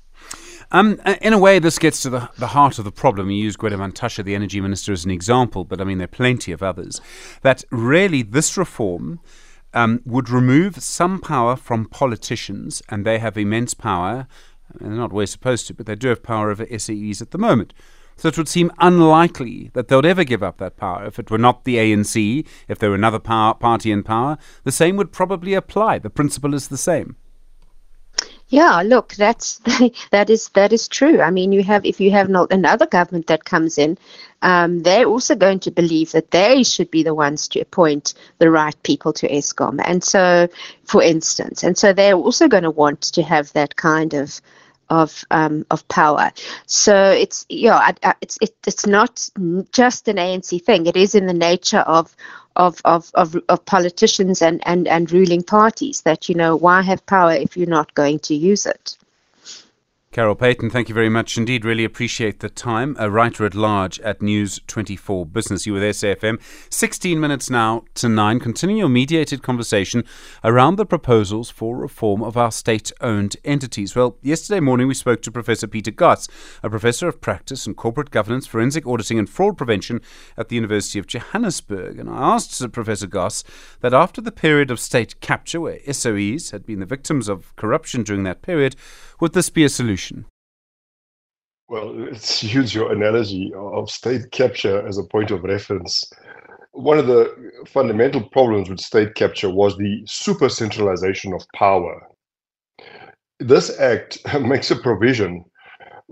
Um, 0.74 1.00
in 1.22 1.34
a 1.34 1.38
way, 1.38 1.60
this 1.60 1.80
gets 1.80 2.02
to 2.02 2.10
the, 2.10 2.30
the 2.38 2.48
heart 2.48 2.80
of 2.80 2.86
the 2.86 2.92
problem. 2.92 3.30
You 3.30 3.44
use 3.44 3.56
Gwede 3.56 3.74
Mantashe, 3.74 4.24
the 4.24 4.36
energy 4.36 4.60
minister, 4.60 4.92
as 4.92 5.06
an 5.06 5.12
example, 5.12 5.64
but 5.64 5.80
I 5.80 5.84
mean, 5.84 6.00
there 6.00 6.06
are 6.06 6.08
plenty 6.08 6.52
of 6.52 6.64
others. 6.64 7.00
That 7.44 7.64
really, 7.70 8.24
this 8.24 8.58
reform 8.58 9.20
um, 9.74 10.02
would 10.06 10.30
remove 10.30 10.82
some 10.82 11.22
power 11.22 11.56
from 11.56 11.86
politicians, 11.86 12.82
and 12.90 13.06
they 13.06 13.20
have 13.20 13.38
immense 13.38 13.74
power 13.74 14.28
they're 14.80 14.90
not 14.90 15.12
always 15.12 15.32
supposed 15.32 15.68
to, 15.68 15.74
but 15.74 15.86
they 15.86 15.96
do 15.96 16.10
have 16.10 16.24
power 16.24 16.50
over 16.50 16.66
SAEs 16.66 17.22
at 17.22 17.32
the 17.32 17.38
moment. 17.38 17.74
So 18.16 18.28
it 18.28 18.38
would 18.38 18.48
seem 18.48 18.72
unlikely 18.80 19.72
that 19.74 19.88
they 19.88 19.96
would 19.96 20.06
ever 20.06 20.24
give 20.24 20.44
up 20.44 20.58
that 20.58 20.78
power. 20.78 21.06
If 21.06 21.18
it 21.18 21.32
were 21.32 21.38
not 21.38 21.64
the 21.64 21.78
ANC, 21.78 22.48
if 22.68 22.78
there 22.78 22.90
were 22.90 22.96
another 22.96 23.20
power, 23.20 23.56
party 23.56 23.92
in 23.92 24.04
power, 24.04 24.38
the 24.64 24.72
same 24.72 24.98
would 24.98 25.12
probably 25.12 25.54
apply. 25.54 26.00
The 26.00 26.12
principle 26.12 26.54
is 26.54 26.68
the 26.68 26.78
same. 26.78 27.16
Yeah, 28.48 28.82
look, 28.84 29.14
that's 29.16 29.58
that 30.12 30.30
is 30.30 30.50
that 30.50 30.72
is 30.74 30.88
true. 30.88 31.22
I 31.22 31.32
mean, 31.32 31.52
you 31.52 31.64
have 31.64 31.86
if 31.86 32.00
you 32.00 32.12
have 32.12 32.30
not 32.30 32.52
another 32.54 32.86
government 32.86 33.28
that 33.28 33.46
comes 33.46 33.78
in, 33.78 33.98
um, 34.42 34.84
they're 34.84 35.06
also 35.08 35.36
going 35.36 35.60
to 35.62 35.72
believe 35.72 36.12
that 36.12 36.32
they 36.32 36.64
should 36.64 36.92
be 36.92 37.04
the 37.04 37.16
ones 37.16 37.48
to 37.50 37.60
appoint 37.62 38.14
the 38.38 38.52
right 38.52 38.76
people 38.84 39.12
to 39.14 39.28
Eskom. 39.30 39.82
And 39.84 40.04
so, 40.04 40.48
for 40.84 41.02
instance, 41.02 41.64
and 41.64 41.78
so 41.78 41.94
they're 41.94 42.14
also 42.16 42.48
going 42.48 42.64
to 42.64 42.72
want 42.72 43.02
to 43.14 43.24
have 43.24 43.52
that 43.54 43.76
kind 43.76 44.14
of 44.14 44.40
of 44.94 45.26
um, 45.32 45.66
of 45.72 45.88
power. 45.88 46.32
So 46.68 47.12
it's 47.12 47.46
yeah, 47.50 47.92
it's 48.22 48.38
it, 48.42 48.56
it's 48.68 48.86
not 48.86 49.30
just 49.72 50.08
an 50.08 50.18
ANC 50.18 50.64
thing. 50.64 50.86
It 50.86 50.96
is 50.96 51.16
in 51.16 51.26
the 51.26 51.34
nature 51.34 51.80
of 51.80 52.16
of 52.56 52.80
of 52.86 53.12
of, 53.16 53.36
of 53.50 53.66
politicians 53.66 54.42
and, 54.42 54.62
and 54.68 54.88
and 54.88 55.12
ruling 55.12 55.44
parties 55.44 56.02
that 56.02 56.30
you 56.30 56.36
know 56.36 56.56
why 56.56 56.82
have 56.84 57.06
power 57.08 57.34
if 57.34 57.58
you're 57.58 57.68
not 57.80 57.94
going 57.96 58.20
to 58.20 58.36
use 58.36 58.66
it. 58.66 58.98
Carol 60.14 60.36
Paton, 60.36 60.70
thank 60.70 60.90
you 60.90 60.94
very 60.94 61.10
much 61.10 61.40
indeed. 61.40 61.66
Really 61.66 61.84
appreciate 61.84 62.40
the 62.40 62.48
time. 62.48 62.96
A 63.00 63.10
writer 63.10 63.48
at 63.48 63.56
large 63.56 64.00
at 64.02 64.22
News 64.22 64.60
24 64.68 65.26
Business. 65.26 65.66
You 65.66 65.74
with 65.74 65.82
SAFM. 65.82 66.40
16 66.72 67.20
minutes 67.20 67.50
now 67.50 67.86
to 67.96 68.08
9. 68.08 68.40
Continue 68.40 68.76
your 68.76 68.90
mediated 68.90 69.42
conversation 69.42 70.04
around 70.44 70.76
the 70.76 70.86
proposals 70.86 71.50
for 71.50 71.76
reform 71.76 72.22
of 72.22 72.38
our 72.38 72.52
state 72.52 72.92
owned 73.02 73.38
entities. 73.44 73.96
Well, 73.96 74.20
yesterday 74.22 74.60
morning 74.60 74.88
we 74.88 74.94
spoke 74.94 75.24
to 75.24 75.32
Professor 75.32 75.66
Peter 75.66 75.90
Goss, 75.90 76.28
a 76.62 76.70
professor 76.70 77.08
of 77.08 77.20
practice 77.20 77.66
and 77.66 77.76
corporate 77.76 78.12
governance, 78.12 78.46
forensic 78.46 78.86
auditing, 78.86 79.18
and 79.18 79.28
fraud 79.28 79.58
prevention 79.58 80.00
at 80.38 80.48
the 80.48 80.56
University 80.56 81.00
of 81.00 81.08
Johannesburg. 81.08 81.98
And 81.98 82.08
I 82.08 82.36
asked 82.36 82.72
Professor 82.72 83.08
Goss 83.08 83.44
that 83.80 83.96
after 83.96 84.22
the 84.22 84.32
period 84.32 84.70
of 84.70 84.80
state 84.80 85.20
capture, 85.22 85.62
where 85.62 85.80
SOEs 85.92 86.52
had 86.52 86.68
been 86.68 86.82
the 86.82 86.86
victims 86.86 87.28
of 87.28 87.56
corruption 87.56 88.04
during 88.04 88.22
that 88.26 88.44
period, 88.44 88.76
would 89.20 89.34
this 89.34 89.50
be 89.50 89.64
a 89.64 89.70
solution? 89.70 90.26
Well, 91.68 91.94
let's 91.96 92.44
use 92.56 92.74
your 92.74 92.92
analogy 92.92 93.52
of 93.56 93.90
state 93.90 94.32
capture 94.32 94.88
as 94.88 94.98
a 94.98 95.04
point 95.04 95.32
of 95.32 95.44
reference. 95.44 96.04
One 96.72 96.98
of 96.98 97.08
the 97.08 97.52
fundamental 97.68 98.22
problems 98.30 98.70
with 98.70 98.80
state 98.80 99.16
capture 99.16 99.50
was 99.50 99.78
the 99.78 100.04
super 100.06 100.50
centralization 100.50 101.34
of 101.34 101.46
power. 101.56 102.08
This 103.40 103.80
act 103.80 104.20
makes 104.42 104.72
a 104.72 104.76
provision 104.76 105.46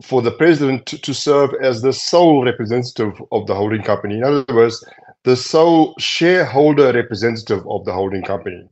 for 0.03 0.21
the 0.21 0.31
president 0.31 0.85
to 0.87 1.13
serve 1.13 1.51
as 1.61 1.81
the 1.81 1.93
sole 1.93 2.45
representative 2.45 3.13
of 3.31 3.45
the 3.47 3.55
holding 3.55 3.83
company. 3.83 4.17
In 4.17 4.23
other 4.23 4.45
words, 4.53 4.83
the 5.23 5.35
sole 5.35 5.93
shareholder 5.99 6.91
representative 6.93 7.63
of 7.69 7.85
the 7.85 7.93
holding 7.93 8.23
company. 8.23 8.67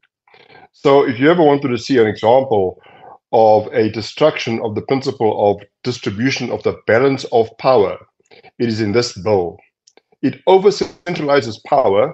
So, 0.72 1.08
if 1.08 1.20
you 1.20 1.30
ever 1.30 1.44
wanted 1.44 1.70
to 1.70 1.78
see 1.78 1.98
an 1.98 2.08
example 2.08 2.82
of 3.32 3.68
a 3.74 3.90
destruction 3.92 4.60
of 4.64 4.76
the 4.76 4.82
principle 4.82 5.52
of 5.52 5.62
distribution 5.84 6.52
of 6.52 6.64
the 6.64 6.76
balance 6.88 7.26
of 7.32 7.50
power. 7.58 7.98
It 8.58 8.68
is 8.70 8.82
in 8.82 8.92
this 8.92 9.18
bill. 9.18 9.58
It 10.22 10.42
over 10.48 10.70
centralizes 10.70 11.64
power. 11.66 12.14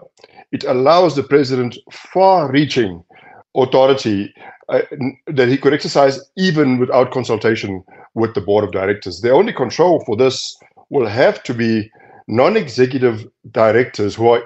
It 0.51 0.63
allows 0.63 1.15
the 1.15 1.23
president 1.23 1.77
far 1.91 2.51
reaching 2.51 3.03
authority 3.55 4.33
uh, 4.69 4.81
that 5.27 5.47
he 5.47 5.57
could 5.57 5.73
exercise 5.73 6.19
even 6.37 6.77
without 6.77 7.11
consultation 7.11 7.83
with 8.13 8.33
the 8.33 8.41
board 8.41 8.63
of 8.63 8.71
directors. 8.71 9.21
The 9.21 9.31
only 9.31 9.53
control 9.53 10.03
for 10.05 10.15
this 10.15 10.57
will 10.89 11.07
have 11.07 11.41
to 11.43 11.53
be 11.53 11.89
non 12.27 12.57
executive 12.57 13.25
directors 13.51 14.15
who 14.15 14.29
are 14.29 14.43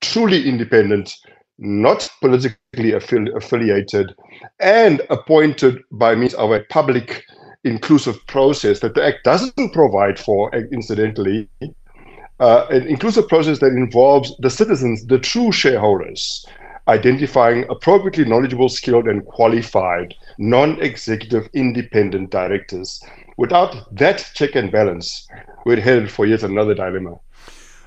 truly 0.00 0.48
independent 0.48 1.14
not 1.58 2.08
politically 2.20 2.92
affili- 2.92 3.34
affiliated, 3.36 4.14
and 4.60 5.02
appointed 5.10 5.82
by 5.92 6.14
means 6.14 6.34
of 6.34 6.50
a 6.50 6.64
public 6.70 7.24
inclusive 7.64 8.18
process 8.26 8.80
that 8.80 8.94
the 8.94 9.04
Act 9.04 9.24
doesn't 9.24 9.72
provide 9.72 10.18
for, 10.18 10.52
incidentally. 10.72 11.48
Uh, 12.40 12.66
an 12.70 12.86
inclusive 12.88 13.28
process 13.28 13.60
that 13.60 13.68
involves 13.68 14.34
the 14.40 14.50
citizens, 14.50 15.06
the 15.06 15.18
true 15.18 15.52
shareholders, 15.52 16.44
identifying 16.88 17.64
appropriately 17.70 18.24
knowledgeable, 18.24 18.68
skilled, 18.68 19.06
and 19.06 19.24
qualified 19.26 20.14
non 20.38 20.80
executive 20.80 21.48
independent 21.54 22.30
directors. 22.30 23.00
Without 23.36 23.94
that 23.96 24.28
check 24.34 24.56
and 24.56 24.72
balance, 24.72 25.28
we're 25.64 25.80
headed 25.80 26.10
for 26.10 26.26
yet 26.26 26.42
another 26.42 26.74
dilemma. 26.74 27.14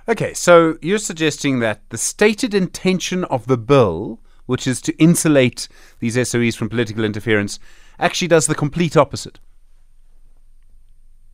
Okay, 0.07 0.35
so 0.35 0.77
you're 0.83 0.99
suggesting 0.99 1.59
that 1.59 1.81
the 1.89 1.97
stated 1.97 2.53
intention 2.53 3.23
of 3.23 3.47
the 3.47 3.57
bill, 3.57 4.19
which 4.45 4.67
is 4.67 4.79
to 4.81 4.95
insulate 4.97 5.67
these 5.99 6.15
SOEs 6.15 6.55
from 6.55 6.69
political 6.69 7.03
interference, 7.03 7.57
actually 7.97 8.27
does 8.27 8.45
the 8.45 8.53
complete 8.53 8.95
opposite. 8.95 9.39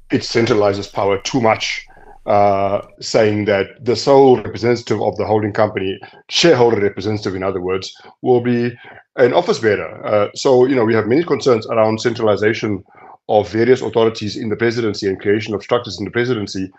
It 0.09 0.21
centralizes 0.21 0.91
power 0.91 1.19
too 1.21 1.41
much, 1.41 1.85
uh, 2.25 2.81
saying 3.01 3.43
that 3.45 3.83
the 3.83 3.97
sole 3.97 4.37
representative 4.37 5.01
of 5.01 5.17
the 5.17 5.25
holding 5.25 5.51
company, 5.51 5.99
shareholder 6.29 6.79
representative, 6.79 7.35
in 7.35 7.43
other 7.43 7.59
words, 7.59 7.93
will 8.21 8.39
be 8.39 8.71
an 9.17 9.33
office 9.33 9.59
bearer. 9.59 10.05
Uh, 10.05 10.29
so, 10.33 10.65
you 10.65 10.75
know, 10.75 10.85
we 10.85 10.95
have 10.95 11.07
many 11.07 11.25
concerns 11.25 11.67
around 11.67 11.99
centralization 11.99 12.81
of 13.27 13.49
various 13.49 13.81
authorities 13.81 14.37
in 14.37 14.47
the 14.47 14.55
presidency 14.55 15.07
and 15.07 15.19
creation 15.19 15.53
of 15.53 15.61
structures 15.61 15.99
in 15.99 16.05
the 16.05 16.11
presidency 16.11 16.71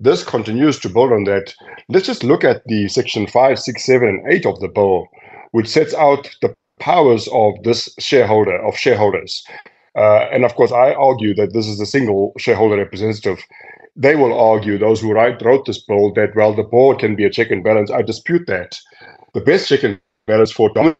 this 0.00 0.24
continues 0.24 0.78
to 0.80 0.88
build 0.88 1.12
on 1.12 1.24
that. 1.24 1.54
Let's 1.88 2.06
just 2.06 2.24
look 2.24 2.44
at 2.44 2.62
the 2.66 2.88
section 2.88 3.26
5, 3.26 3.58
6, 3.58 3.84
7, 3.84 4.08
and 4.08 4.32
8 4.32 4.46
of 4.46 4.60
the 4.60 4.68
bill, 4.68 5.08
which 5.52 5.68
sets 5.68 5.94
out 5.94 6.28
the 6.40 6.54
powers 6.78 7.28
of 7.32 7.54
this 7.64 7.88
shareholder, 7.98 8.58
of 8.64 8.76
shareholders. 8.76 9.44
Uh, 9.96 10.28
and 10.30 10.44
of 10.44 10.54
course, 10.54 10.70
I 10.70 10.92
argue 10.92 11.34
that 11.34 11.52
this 11.52 11.66
is 11.66 11.80
a 11.80 11.86
single 11.86 12.32
shareholder 12.38 12.76
representative. 12.76 13.38
They 13.96 14.14
will 14.14 14.38
argue, 14.38 14.78
those 14.78 15.00
who 15.00 15.12
write, 15.12 15.42
wrote 15.42 15.66
this 15.66 15.82
bill, 15.82 16.12
that, 16.14 16.36
well, 16.36 16.54
the 16.54 16.62
board 16.62 17.00
can 17.00 17.16
be 17.16 17.24
a 17.24 17.30
check 17.30 17.50
and 17.50 17.64
balance. 17.64 17.90
I 17.90 18.02
dispute 18.02 18.46
that. 18.46 18.78
The 19.34 19.40
best 19.40 19.68
check 19.68 19.82
and 19.82 20.00
balance 20.28 20.52
for 20.52 20.70
dominant 20.72 20.96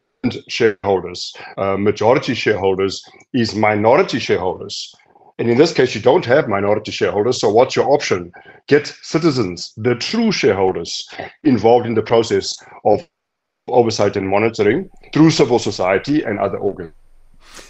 shareholders, 0.49 1.33
uh, 1.57 1.77
majority 1.77 2.35
shareholders, 2.35 3.05
is 3.33 3.55
minority 3.55 4.19
shareholders. 4.19 4.93
And 5.39 5.49
in 5.49 5.57
this 5.57 5.73
case, 5.73 5.95
you 5.95 6.01
don't 6.01 6.25
have 6.25 6.49
minority 6.49 6.91
shareholders. 6.91 7.41
So 7.41 7.49
what's 7.49 7.77
your 7.77 7.91
option? 7.91 8.33
Get 8.67 8.89
citizens, 9.03 9.73
the 9.77 9.95
true 9.95 10.33
shareholders, 10.33 11.09
involved 11.45 11.87
in 11.87 11.95
the 11.95 12.03
process 12.03 12.57
of 12.85 13.09
oversight 13.69 14.17
and 14.17 14.29
monitoring 14.29 14.91
through 15.13 15.31
civil 15.31 15.59
society 15.59 16.23
and 16.23 16.39
other 16.39 16.59
organs. 16.59 16.93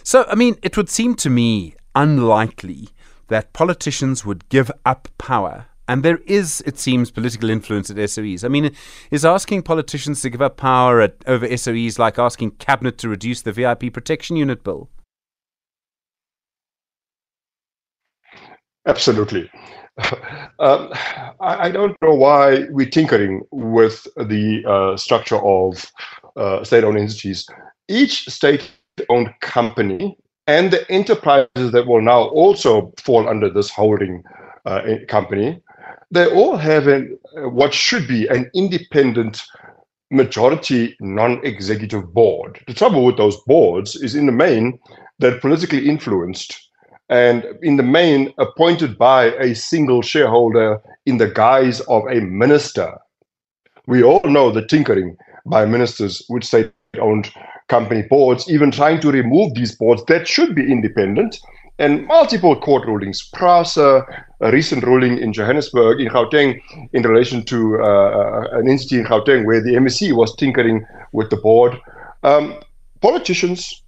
So, 0.03 0.25
I 0.29 0.35
mean, 0.35 0.57
it 0.63 0.77
would 0.77 0.89
seem 0.89 1.15
to 1.17 1.31
me 1.31 1.75
unlikely 1.95 2.89
that 3.29 3.53
politicians 3.53 4.25
would 4.25 4.49
give 4.49 4.71
up 4.87 5.09
power. 5.19 5.67
And 5.87 6.03
there 6.03 6.19
is, 6.27 6.63
it 6.67 6.79
seems, 6.79 7.11
political 7.11 7.49
influence 7.49 7.91
at 7.91 7.97
SOEs. 7.97 8.45
I 8.45 8.49
mean, 8.49 8.75
is 9.11 9.25
asking 9.25 9.63
politicians 9.63 10.21
to 10.23 10.31
give 10.31 10.43
up 10.43 10.57
power 10.57 11.01
at, 11.01 11.17
over 11.27 11.47
SOEs 11.47 11.99
like 11.99 12.19
asking 12.19 12.53
Cabinet 12.53 12.99
to 12.99 13.09
reduce 13.09 13.43
the 13.43 13.53
VIP 13.53 13.93
protection 13.93 14.37
unit 14.37 14.63
bill? 14.63 14.91
Absolutely. 18.89 19.51
Um, 20.61 20.93
I, 21.41 21.67
I, 21.67 21.71
don't 21.71 21.97
know 22.03 22.15
why 22.15 22.67
we're 22.71 22.89
tinkering 22.89 23.43
with 23.51 24.07
the 24.17 24.65
uh, 24.65 24.97
structure 24.97 25.39
of 25.39 25.91
uh, 26.37 26.65
state-owned 26.65 26.99
entities. 26.99 27.49
Each 27.89 28.29
state-owned 28.29 29.35
company 29.41 30.17
and 30.47 30.73
the 30.73 30.89
enterprises 30.91 31.73
that 31.73 31.87
will 31.87 32.03
now 32.03 32.29
also 32.29 32.93
fall 32.99 33.29
under 33.29 33.51
this 33.51 33.71
holding 33.71 34.23
uh, 34.67 34.83
company, 35.09 35.61
they 36.11 36.27
all 36.27 36.57
have 36.57 36.87
an, 36.89 37.19
what 37.35 37.75
should 37.75 38.09
be 38.09 38.27
an 38.29 38.51
independent 38.55 39.43
majority 40.11 40.97
non-executive 41.01 42.13
board. 42.15 42.61
The 42.67 42.75
trouble 42.75 43.05
with 43.05 43.17
those 43.17 43.37
boards 43.47 43.95
is 43.97 44.15
in 44.15 44.27
the 44.27 44.33
main 44.33 44.79
they're 45.19 45.41
politically 45.41 45.89
influenced 45.89 46.68
and 47.09 47.45
in 47.63 47.77
the 47.77 47.83
main 47.83 48.33
appointed 48.39 48.99
by 48.99 49.27
a 49.37 49.55
single 49.55 50.03
shareholder 50.03 50.81
in 51.07 51.19
the 51.19 51.29
guise 51.29 51.81
of 51.81 52.07
a 52.07 52.21
minister. 52.21 52.99
We 53.87 54.03
all 54.03 54.23
know 54.25 54.51
the 54.51 54.67
tinkering 54.67 55.17
by 55.47 55.65
ministers 55.65 56.23
with 56.29 56.45
state 56.45 56.73
owned 57.01 57.31
company 57.69 58.03
boards, 58.03 58.51
even 58.51 58.71
trying 58.71 59.01
to 59.01 59.11
remove 59.11 59.55
these 59.55 59.75
boards 59.75 60.05
that 60.07 60.29
should 60.29 60.55
be 60.55 60.71
independent. 60.71 61.39
And 61.79 62.07
multiple 62.07 62.57
court 62.57 62.87
rulings, 62.87 63.31
PRASA, 63.35 64.05
a 64.41 64.51
recent 64.51 64.83
ruling 64.83 65.19
in 65.19 65.33
Johannesburg, 65.33 66.01
in 66.01 66.09
Gauteng, 66.09 66.61
in 66.93 67.03
relation 67.05 67.45
to 67.45 67.81
uh, 67.81 68.49
an 68.53 68.69
entity 68.69 68.99
in 68.99 69.05
Gauteng 69.05 69.47
where 69.47 69.63
the 69.63 69.75
MEC 69.75 70.13
was 70.13 70.35
tinkering 70.37 70.85
with 71.13 71.31
the 71.31 71.37
board. 71.37 71.79
Um, 72.25 72.57
politicians 73.01 73.83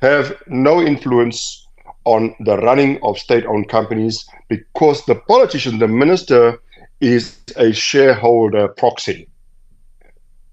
have 0.00 0.36
no 0.46 0.80
influence 0.80 1.63
on 2.04 2.34
the 2.40 2.56
running 2.58 2.98
of 3.02 3.18
state 3.18 3.46
owned 3.46 3.68
companies 3.68 4.26
because 4.48 5.04
the 5.06 5.14
politician, 5.14 5.78
the 5.78 5.88
minister, 5.88 6.60
is 7.00 7.38
a 7.56 7.72
shareholder 7.72 8.68
proxy. 8.68 9.28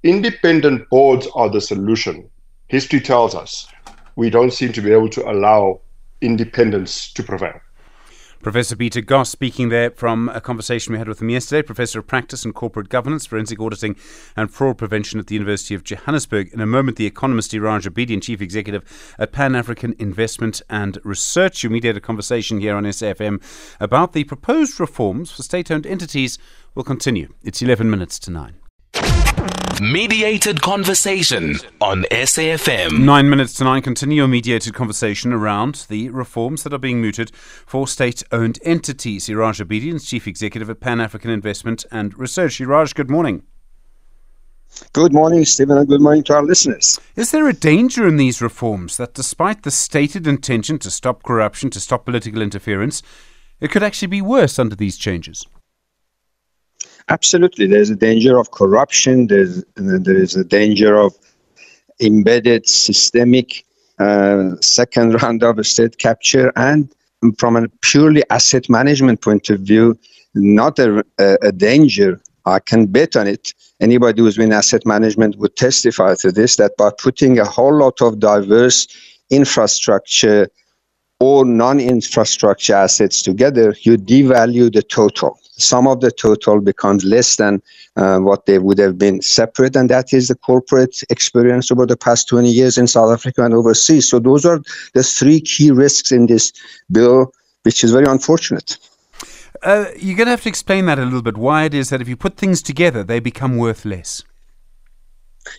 Independent 0.04 0.90
boards 0.90 1.28
are 1.36 1.50
the 1.50 1.62
solution. 1.62 2.30
History 2.68 3.00
tells 3.00 3.36
us 3.36 3.68
we 4.16 4.30
don't 4.30 4.52
seem 4.54 4.74
to 4.74 4.82
be 4.82 4.92
able 4.92 5.10
to 5.10 5.30
allow 5.30 5.82
independence 6.22 7.12
to 7.14 7.24
prevail. 7.24 7.60
Professor 8.42 8.76
Peter 8.76 9.02
Goss 9.02 9.30
speaking 9.30 9.70
there 9.70 9.92
from 9.92 10.28
a 10.30 10.42
conversation 10.42 10.94
we 10.94 10.98
had 10.98 11.08
with 11.08 11.22
him 11.22 11.30
yesterday, 11.30 11.62
Professor 11.62 12.00
of 12.00 12.08
Practice 12.08 12.44
and 12.44 12.56
Corporate 12.56 12.90
Governance, 12.90 13.28
Forensic 13.28 13.60
Auditing 13.60 13.96
and 14.36 14.52
Fraud 14.52 14.80
Prevention 14.80 15.20
at 15.20 15.28
the 15.28 15.36
University 15.36 15.76
of 15.76 15.84
Johannesburg. 15.84 16.52
In 16.52 16.60
a 16.60 16.66
moment, 16.66 16.98
the 16.98 17.06
economist 17.06 17.52
Iraj 17.52 17.88
Abedian, 17.88 18.22
Chief 18.22 18.42
Executive 18.42 19.16
at 19.20 19.32
Pan 19.32 19.56
African 19.56 19.96
Investment 20.00 20.62
and 20.70 20.98
Research. 21.04 21.64
You 21.64 21.70
mediate 21.70 21.98
a 21.98 22.02
conversation 22.02 22.60
here 22.60 22.76
on 22.76 22.84
SAFM 22.84 23.42
about 23.80 24.14
the 24.14 24.24
proposed 24.24 24.80
reforms 24.80 25.32
for 25.32 25.44
state 25.44 25.70
owned 25.70 25.86
entities 25.86 26.40
will 26.74 26.84
continue. 26.84 27.34
It's 27.44 27.62
11 27.62 27.92
minutes 27.92 28.18
to 28.20 28.32
9. 28.32 28.61
Mediated 29.82 30.62
conversation 30.62 31.56
on 31.82 32.04
SAFM. 32.12 33.00
Nine 33.00 33.32
minutes 33.32 33.56
to 33.56 33.64
nine. 33.64 33.82
Continue 33.82 34.18
your 34.18 34.28
mediated 34.28 34.76
conversation 34.76 35.34
around 35.34 35.88
the 35.90 36.08
reforms 36.10 36.62
that 36.62 36.72
are 36.72 36.78
being 36.78 37.02
mooted 37.02 37.32
for 37.66 37.88
state 37.88 38.22
owned 38.32 38.60
entities. 38.62 39.26
Iraj 39.26 39.60
Abedian, 39.60 40.00
Chief 40.08 40.28
Executive 40.28 40.70
at 40.70 40.82
Pan 40.82 41.02
African 41.02 41.32
Investment 41.32 41.84
and 41.92 42.16
Research. 42.16 42.60
Iraj, 42.60 42.94
good 42.94 43.10
morning. 43.10 43.42
Good 44.94 45.14
morning, 45.14 45.46
Stephen, 45.46 45.80
and 45.80 45.88
good 45.88 46.00
morning 46.00 46.22
to 46.26 46.36
our 46.36 46.44
listeners. 46.44 47.00
Is 47.16 47.32
there 47.32 47.48
a 47.48 47.54
danger 47.54 48.08
in 48.08 48.18
these 48.18 48.40
reforms 48.40 48.98
that 48.98 49.16
despite 49.16 49.64
the 49.64 49.72
stated 49.72 50.28
intention 50.28 50.78
to 50.78 50.92
stop 50.92 51.24
corruption, 51.24 51.72
to 51.72 51.80
stop 51.80 52.06
political 52.06 52.44
interference, 52.44 53.02
it 53.60 53.72
could 53.72 53.82
actually 53.82 54.10
be 54.10 54.22
worse 54.22 54.60
under 54.60 54.76
these 54.76 54.96
changes? 54.96 55.48
Absolutely, 57.10 57.68
there's 57.68 57.90
a 57.90 57.96
danger 57.96 58.38
of 58.38 58.52
corruption. 58.52 59.28
There's 59.28 59.64
there 59.76 60.18
is 60.18 60.36
a 60.36 60.44
danger 60.44 60.98
of 60.98 61.14
embedded 62.00 62.68
systemic 62.68 63.66
uh, 64.00 64.56
second 64.62 65.14
round 65.22 65.44
of 65.44 65.66
state 65.66 65.98
capture, 65.98 66.52
and 66.56 66.94
from 67.38 67.56
a 67.56 67.68
purely 67.82 68.24
asset 68.30 68.70
management 68.70 69.22
point 69.22 69.50
of 69.50 69.62
view, 69.62 69.98
not 70.34 70.80
a, 70.80 71.04
a 71.20 71.52
danger. 71.52 72.20
I 72.46 72.60
can 72.60 72.88
bet 72.88 73.16
on 73.16 73.28
it. 73.28 73.54
Anybody 73.80 74.22
who's 74.22 74.38
been 74.38 74.52
asset 74.52 74.86
management 74.86 75.38
would 75.38 75.56
testify 75.56 76.16
to 76.22 76.32
this. 76.32 76.56
That 76.56 76.76
by 76.78 76.92
putting 76.98 77.38
a 77.38 77.46
whole 77.46 77.78
lot 77.78 78.02
of 78.02 78.20
diverse 78.20 78.88
infrastructure 79.30 80.50
or 81.20 81.46
non-infrastructure 81.46 82.74
assets 82.74 83.22
together, 83.22 83.76
you 83.82 83.98
devalue 83.98 84.74
the 84.74 84.82
total 84.82 85.40
some 85.62 85.88
of 85.88 86.02
the 86.02 86.12
total 86.12 86.62
becomes 86.62 87.04
less 87.04 87.36
than 87.36 87.62
uh, 87.96 88.20
what 88.20 88.46
they 88.46 88.60
would 88.60 88.78
have 88.78 88.98
been 88.98 89.22
separate. 89.22 89.76
And 89.76 89.90
that 89.90 90.14
is 90.14 90.28
the 90.28 90.36
corporate 90.36 91.02
experience 91.10 91.72
over 91.72 91.86
the 91.86 91.98
past 91.98 92.28
20 92.28 92.50
years 92.50 92.78
in 92.78 92.88
South 92.88 93.12
Africa 93.12 93.44
and 93.44 93.54
overseas. 93.54 94.10
So 94.10 94.20
those 94.20 94.46
are 94.46 94.62
the 94.94 95.04
three 95.04 95.42
key 95.42 95.72
risks 95.72 96.12
in 96.12 96.28
this 96.28 96.52
bill, 96.92 97.34
which 97.64 97.84
is 97.84 97.92
very 97.92 98.06
unfortunate. 98.06 98.78
Uh, 99.64 99.86
you're 99.98 100.18
going 100.18 100.26
to 100.26 100.32
have 100.32 100.42
to 100.42 100.50
explain 100.50 100.86
that 100.88 100.98
a 100.98 101.04
little 101.04 101.22
bit. 101.22 101.38
Why 101.38 101.66
it 101.66 101.74
is 101.74 101.90
that 101.90 102.02
if 102.02 102.08
you 102.08 102.18
put 102.18 102.36
things 102.36 102.62
together, 102.62 103.04
they 103.04 103.20
become 103.20 103.58
worth 103.58 103.86
less. 103.86 104.24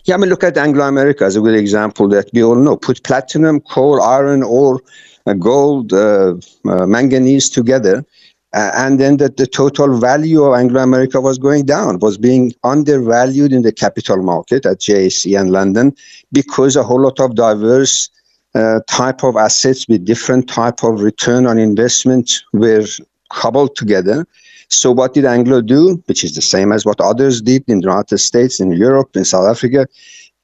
Yeah, 0.05 0.15
I 0.15 0.17
mean, 0.17 0.29
look 0.29 0.43
at 0.43 0.57
Anglo 0.57 0.85
America 0.85 1.23
as 1.25 1.35
a 1.35 1.41
good 1.41 1.55
example 1.55 2.07
that 2.09 2.29
we 2.33 2.43
all 2.43 2.55
know. 2.55 2.77
Put 2.77 3.03
platinum, 3.03 3.59
coal, 3.61 4.01
iron 4.01 4.43
ore, 4.43 4.81
uh, 5.25 5.33
gold, 5.33 5.93
uh, 5.93 6.35
uh, 6.65 6.85
manganese 6.85 7.49
together, 7.49 8.05
uh, 8.53 8.71
and 8.75 8.99
then 8.99 9.17
that 9.17 9.37
the 9.37 9.47
total 9.47 9.97
value 9.97 10.43
of 10.43 10.53
Anglo 10.53 10.81
America 10.81 11.19
was 11.19 11.37
going 11.37 11.65
down, 11.65 11.99
was 11.99 12.17
being 12.17 12.53
undervalued 12.63 13.51
in 13.51 13.63
the 13.63 13.71
capital 13.71 14.17
market 14.17 14.65
at 14.65 14.79
JSE 14.79 15.39
and 15.39 15.51
London 15.51 15.95
because 16.31 16.75
a 16.75 16.83
whole 16.83 17.01
lot 17.01 17.19
of 17.19 17.35
diverse 17.35 18.09
uh, 18.53 18.79
type 18.87 19.23
of 19.23 19.35
assets 19.35 19.87
with 19.87 20.05
different 20.05 20.47
type 20.47 20.83
of 20.83 21.01
return 21.01 21.47
on 21.47 21.57
investment 21.57 22.43
were 22.53 22.85
cobbled 23.29 23.75
together. 23.75 24.27
So 24.69 24.91
what 24.91 25.13
did 25.13 25.25
Anglo 25.25 25.61
do, 25.61 26.01
which 26.05 26.23
is 26.23 26.35
the 26.35 26.41
same 26.41 26.71
as 26.71 26.85
what 26.85 27.01
others 27.01 27.41
did 27.41 27.63
in 27.67 27.79
the 27.79 27.87
United 27.87 28.19
States, 28.19 28.59
in 28.59 28.71
Europe, 28.71 29.15
in 29.15 29.25
South 29.25 29.47
Africa? 29.47 29.87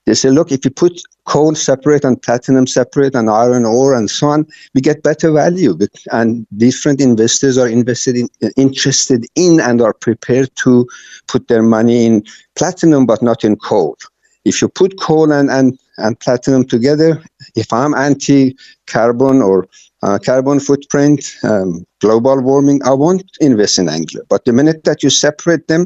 They 0.10 0.16
say, 0.16 0.32
look, 0.32 0.52
if 0.52 0.66
you 0.66 0.72
put 0.72 1.00
coal 1.26 1.54
separate 1.54 2.04
and 2.04 2.20
platinum 2.20 2.66
separate 2.66 3.14
and 3.14 3.30
iron 3.30 3.64
ore 3.64 3.94
and 3.94 4.10
so 4.10 4.30
on, 4.30 4.48
we 4.74 4.82
get 4.82 5.04
better 5.04 5.32
value. 5.32 5.78
And 6.12 6.48
different 6.58 7.00
investors 7.00 7.60
are 7.60 7.68
invested 7.68 8.18
in, 8.18 8.28
interested 8.58 9.28
in 9.36 9.60
and 9.60 9.84
are 9.84 9.94
prepared 9.94 10.50
to 10.64 10.88
put 11.28 11.48
their 11.48 11.62
money 11.62 12.08
in 12.08 12.24
platinum, 12.56 13.06
but 13.06 13.22
not 13.22 13.44
in 13.44 13.56
coal. 13.58 14.00
If 14.46 14.64
you 14.64 14.68
put 14.68 15.00
coal 15.00 15.32
and, 15.32 15.52
and, 15.52 15.78
and 16.00 16.20
platinum 16.20 16.66
together, 16.66 17.24
if 17.56 17.72
I'm 17.72 17.94
anti-carbon 17.94 19.44
or 19.44 19.68
uh, 20.02 20.18
carbon 20.18 20.60
footprint, 20.60 21.38
um, 21.44 21.86
global 22.00 22.42
warming, 22.42 22.82
I 22.84 22.94
won't 22.94 23.30
invest 23.42 23.78
in 23.78 23.88
Anglo. 23.88 24.24
But 24.28 24.46
the 24.46 24.54
minute 24.54 24.86
that 24.86 25.04
you 25.04 25.12
separate 25.12 25.68
them, 25.68 25.86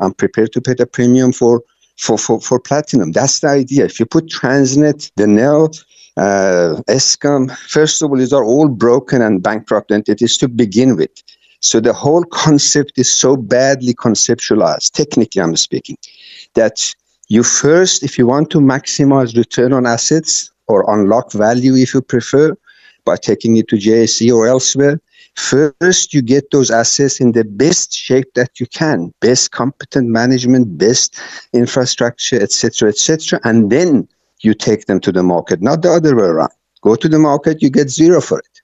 I'm 0.00 0.14
prepared 0.14 0.54
to 0.54 0.62
pay 0.62 0.72
the 0.72 0.86
premium 0.86 1.32
for 1.32 1.62
for, 1.98 2.18
for, 2.18 2.40
for 2.40 2.58
platinum. 2.58 3.12
That's 3.12 3.40
the 3.40 3.48
idea. 3.48 3.84
If 3.84 4.00
you 4.00 4.06
put 4.06 4.26
Transnet, 4.26 5.10
Denel, 5.18 5.84
uh, 6.16 6.82
Eskom, 6.88 7.56
first 7.68 8.02
of 8.02 8.10
all, 8.10 8.16
these 8.16 8.32
are 8.32 8.44
all 8.44 8.68
broken 8.68 9.22
and 9.22 9.42
bankrupt 9.42 9.90
entities 9.90 10.36
to 10.38 10.48
begin 10.48 10.96
with. 10.96 11.10
So 11.60 11.78
the 11.78 11.92
whole 11.92 12.24
concept 12.24 12.92
is 12.96 13.12
so 13.12 13.36
badly 13.36 13.94
conceptualized, 13.94 14.90
technically 14.92 15.40
I'm 15.40 15.56
speaking, 15.56 15.96
that 16.54 16.92
you 17.28 17.44
first, 17.44 18.02
if 18.02 18.18
you 18.18 18.26
want 18.26 18.50
to 18.50 18.58
maximize 18.58 19.36
return 19.36 19.72
on 19.72 19.86
assets 19.86 20.50
or 20.66 20.84
unlock 20.92 21.32
value 21.32 21.76
if 21.76 21.94
you 21.94 22.02
prefer, 22.02 22.56
by 23.04 23.16
taking 23.16 23.56
it 23.56 23.68
to 23.68 23.76
JSE 23.76 24.32
or 24.34 24.46
elsewhere, 24.46 25.00
First, 25.36 26.12
you 26.12 26.22
get 26.22 26.50
those 26.50 26.70
assets 26.70 27.20
in 27.20 27.32
the 27.32 27.44
best 27.44 27.92
shape 27.94 28.34
that 28.34 28.60
you 28.60 28.66
can, 28.66 29.12
best 29.20 29.50
competent 29.50 30.08
management, 30.08 30.76
best 30.76 31.18
infrastructure, 31.52 32.40
etc., 32.40 32.90
etc., 32.90 33.40
and 33.44 33.70
then 33.70 34.08
you 34.40 34.54
take 34.54 34.86
them 34.86 35.00
to 35.00 35.12
the 35.12 35.22
market, 35.22 35.62
not 35.62 35.82
the 35.82 35.90
other 35.90 36.14
way 36.14 36.24
around. 36.24 36.52
Go 36.82 36.96
to 36.96 37.08
the 37.08 37.18
market, 37.18 37.62
you 37.62 37.70
get 37.70 37.88
zero 37.88 38.20
for 38.20 38.40
it. 38.40 38.62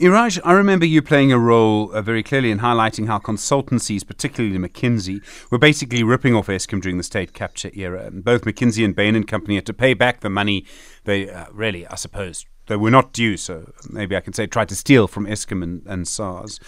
Iraj, 0.00 0.40
I 0.44 0.52
remember 0.52 0.86
you 0.86 1.02
playing 1.02 1.30
a 1.30 1.38
role 1.38 1.92
uh, 1.92 2.00
very 2.00 2.22
clearly 2.22 2.50
in 2.50 2.60
highlighting 2.60 3.06
how 3.06 3.18
consultancies, 3.18 4.06
particularly 4.06 4.56
McKinsey, 4.56 5.20
were 5.50 5.58
basically 5.58 6.02
ripping 6.02 6.34
off 6.34 6.46
Eskom 6.46 6.80
during 6.80 6.96
the 6.96 7.02
state 7.02 7.34
capture 7.34 7.70
era. 7.74 8.10
Both 8.10 8.44
McKinsey 8.44 8.82
and 8.82 8.96
Bain 8.96 9.14
and 9.14 9.28
Company 9.28 9.56
had 9.56 9.66
to 9.66 9.74
pay 9.74 9.92
back 9.92 10.20
the 10.20 10.30
money 10.30 10.64
they 11.04 11.28
uh, 11.28 11.48
really, 11.52 11.86
I 11.86 11.96
suppose, 11.96 12.46
they 12.70 12.76
were 12.76 12.90
not 12.90 13.12
due, 13.12 13.36
so 13.36 13.72
maybe 13.90 14.16
I 14.16 14.20
can 14.20 14.32
say 14.32 14.46
tried 14.46 14.68
to 14.68 14.76
steal 14.76 15.08
from 15.08 15.26
Eskom 15.26 15.62
and, 15.62 15.82
and 15.86 16.06
SARS. 16.06 16.60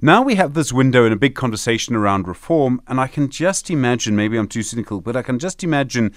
Now 0.00 0.22
we 0.22 0.36
have 0.36 0.54
this 0.54 0.72
window 0.72 1.04
and 1.04 1.12
a 1.12 1.16
big 1.16 1.34
conversation 1.34 1.96
around 1.96 2.28
reform, 2.28 2.80
and 2.86 3.00
I 3.00 3.08
can 3.08 3.28
just 3.28 3.68
imagine, 3.68 4.14
maybe 4.14 4.38
I'm 4.38 4.46
too 4.46 4.62
cynical, 4.62 5.00
but 5.00 5.16
I 5.16 5.22
can 5.22 5.40
just 5.40 5.64
imagine 5.64 6.14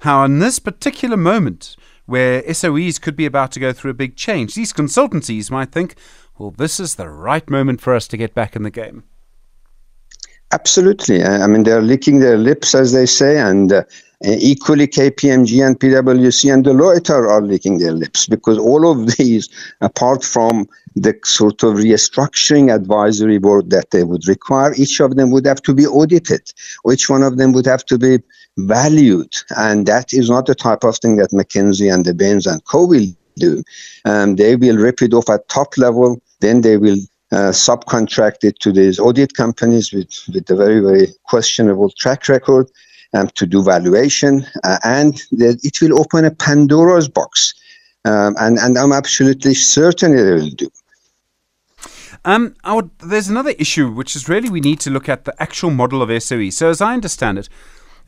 how 0.00 0.22
in 0.24 0.40
this 0.40 0.58
particular 0.58 1.16
moment 1.16 1.74
where 2.04 2.42
SOEs 2.42 3.00
could 3.00 3.16
be 3.16 3.24
about 3.24 3.50
to 3.52 3.60
go 3.60 3.72
through 3.72 3.92
a 3.92 3.94
big 3.94 4.14
change, 4.14 4.54
these 4.54 4.74
consultancies 4.74 5.50
might 5.50 5.72
think, 5.72 5.96
well, 6.38 6.50
this 6.50 6.78
is 6.78 6.96
the 6.96 7.08
right 7.08 7.48
moment 7.48 7.80
for 7.80 7.94
us 7.94 8.06
to 8.08 8.18
get 8.18 8.34
back 8.34 8.54
in 8.54 8.62
the 8.62 8.70
game. 8.70 9.04
Absolutely. 10.52 11.24
I 11.24 11.46
mean, 11.46 11.64
they're 11.64 11.82
licking 11.82 12.20
their 12.20 12.36
lips, 12.36 12.74
as 12.74 12.92
they 12.92 13.06
say, 13.06 13.38
and 13.38 13.72
uh, 13.72 13.82
equally 14.24 14.86
KPMG 14.86 15.66
and 15.66 15.78
PwC 15.78 16.52
and 16.52 16.64
Deloitte 16.64 17.10
are, 17.10 17.42
licking 17.42 17.78
their 17.78 17.92
lips 17.92 18.26
because 18.26 18.58
all 18.58 18.90
of 18.90 19.16
these, 19.16 19.48
apart 19.80 20.24
from 20.24 20.68
the 20.94 21.18
sort 21.24 21.62
of 21.62 21.74
restructuring 21.74 22.74
advisory 22.74 23.38
board 23.38 23.70
that 23.70 23.90
they 23.90 24.04
would 24.04 24.26
require, 24.26 24.74
each 24.76 25.00
of 25.00 25.16
them 25.16 25.30
would 25.30 25.46
have 25.46 25.60
to 25.62 25.74
be 25.74 25.86
audited. 25.86 26.52
Each 26.90 27.10
one 27.10 27.22
of 27.22 27.36
them 27.36 27.52
would 27.52 27.66
have 27.66 27.84
to 27.86 27.98
be 27.98 28.18
valued. 28.56 29.34
And 29.56 29.86
that 29.86 30.14
is 30.14 30.30
not 30.30 30.46
the 30.46 30.54
type 30.54 30.84
of 30.84 30.96
thing 30.96 31.16
that 31.16 31.30
McKinsey 31.30 31.92
and 31.92 32.04
the 32.04 32.14
Bains 32.14 32.46
and 32.46 32.64
Co 32.64 32.86
will 32.86 33.06
do. 33.36 33.62
Um, 34.06 34.36
they 34.36 34.56
will 34.56 34.78
rip 34.78 35.02
it 35.02 35.12
off 35.12 35.28
at 35.28 35.48
top 35.48 35.76
level, 35.76 36.22
then 36.40 36.62
they 36.62 36.78
will 36.78 36.98
uh, 37.32 37.52
it 37.52 38.60
to 38.60 38.72
these 38.72 38.98
audit 38.98 39.34
companies 39.34 39.92
with, 39.92 40.10
with 40.32 40.48
a 40.48 40.56
very, 40.56 40.80
very 40.80 41.08
questionable 41.24 41.90
track 41.90 42.28
record 42.28 42.70
um, 43.14 43.28
to 43.34 43.46
do 43.46 43.62
valuation. 43.62 44.46
Uh, 44.64 44.78
and 44.84 45.22
it 45.32 45.80
will 45.80 45.98
open 46.00 46.24
a 46.24 46.30
Pandora's 46.30 47.08
box. 47.08 47.54
Um, 48.04 48.36
and, 48.38 48.58
and 48.58 48.78
I'm 48.78 48.92
absolutely 48.92 49.54
certain 49.54 50.16
it 50.16 50.22
will 50.22 50.50
do. 50.50 50.70
Um, 52.24 52.56
would, 52.64 52.90
there's 52.98 53.28
another 53.28 53.54
issue, 53.58 53.90
which 53.90 54.16
is 54.16 54.28
really 54.28 54.50
we 54.50 54.60
need 54.60 54.80
to 54.80 54.90
look 54.90 55.08
at 55.08 55.24
the 55.24 55.42
actual 55.42 55.70
model 55.70 56.02
of 56.02 56.22
SOE. 56.22 56.50
So, 56.50 56.70
as 56.70 56.80
I 56.80 56.92
understand 56.92 57.38
it, 57.38 57.48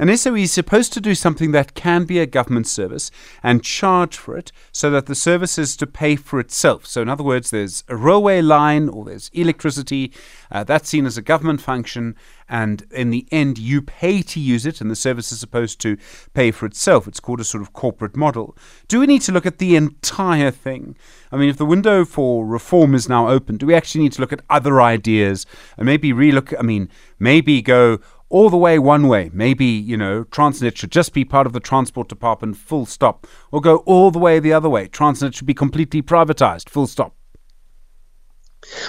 An 0.00 0.16
SOE 0.16 0.36
is 0.36 0.52
supposed 0.52 0.92
to 0.92 1.00
do 1.00 1.16
something 1.16 1.50
that 1.50 1.74
can 1.74 2.04
be 2.04 2.20
a 2.20 2.26
government 2.26 2.68
service 2.68 3.10
and 3.42 3.64
charge 3.64 4.16
for 4.16 4.36
it 4.36 4.52
so 4.70 4.90
that 4.90 5.06
the 5.06 5.14
service 5.16 5.58
is 5.58 5.76
to 5.76 5.88
pay 5.88 6.14
for 6.14 6.38
itself. 6.38 6.86
So, 6.86 7.02
in 7.02 7.08
other 7.08 7.24
words, 7.24 7.50
there's 7.50 7.82
a 7.88 7.96
railway 7.96 8.40
line 8.40 8.88
or 8.88 9.04
there's 9.04 9.28
electricity, 9.34 10.12
uh, 10.52 10.62
that's 10.62 10.88
seen 10.88 11.04
as 11.04 11.18
a 11.18 11.22
government 11.22 11.60
function, 11.60 12.14
and 12.48 12.86
in 12.92 13.10
the 13.10 13.26
end, 13.32 13.58
you 13.58 13.82
pay 13.82 14.22
to 14.22 14.38
use 14.40 14.64
it, 14.64 14.80
and 14.80 14.88
the 14.88 14.96
service 14.96 15.32
is 15.32 15.40
supposed 15.40 15.80
to 15.80 15.98
pay 16.32 16.52
for 16.52 16.64
itself. 16.64 17.08
It's 17.08 17.20
called 17.20 17.40
a 17.40 17.44
sort 17.44 17.62
of 17.62 17.72
corporate 17.72 18.16
model. 18.16 18.56
Do 18.86 19.00
we 19.00 19.06
need 19.06 19.22
to 19.22 19.32
look 19.32 19.46
at 19.46 19.58
the 19.58 19.74
entire 19.74 20.52
thing? 20.52 20.96
I 21.32 21.36
mean, 21.36 21.48
if 21.48 21.58
the 21.58 21.66
window 21.66 22.04
for 22.04 22.46
reform 22.46 22.94
is 22.94 23.08
now 23.08 23.28
open, 23.28 23.56
do 23.56 23.66
we 23.66 23.74
actually 23.74 24.04
need 24.04 24.12
to 24.12 24.20
look 24.20 24.32
at 24.32 24.42
other 24.48 24.80
ideas 24.80 25.44
and 25.76 25.84
maybe 25.84 26.12
relook? 26.12 26.54
I 26.58 26.62
mean, 26.62 26.88
maybe 27.18 27.60
go 27.60 27.98
all 28.30 28.50
the 28.50 28.56
way 28.56 28.78
one 28.78 29.08
way. 29.08 29.30
Maybe, 29.32 29.64
you 29.64 29.96
know, 29.96 30.24
Transnet 30.24 30.76
should 30.76 30.90
just 30.90 31.12
be 31.12 31.24
part 31.24 31.46
of 31.46 31.52
the 31.52 31.60
transport 31.60 32.08
department, 32.08 32.56
full 32.56 32.86
stop. 32.86 33.26
Or 33.50 33.60
go 33.60 33.78
all 33.78 34.10
the 34.10 34.18
way 34.18 34.38
the 34.38 34.52
other 34.52 34.68
way. 34.68 34.88
Transnet 34.88 35.34
should 35.34 35.46
be 35.46 35.54
completely 35.54 36.02
privatized, 36.02 36.68
full 36.68 36.86
stop. 36.86 37.14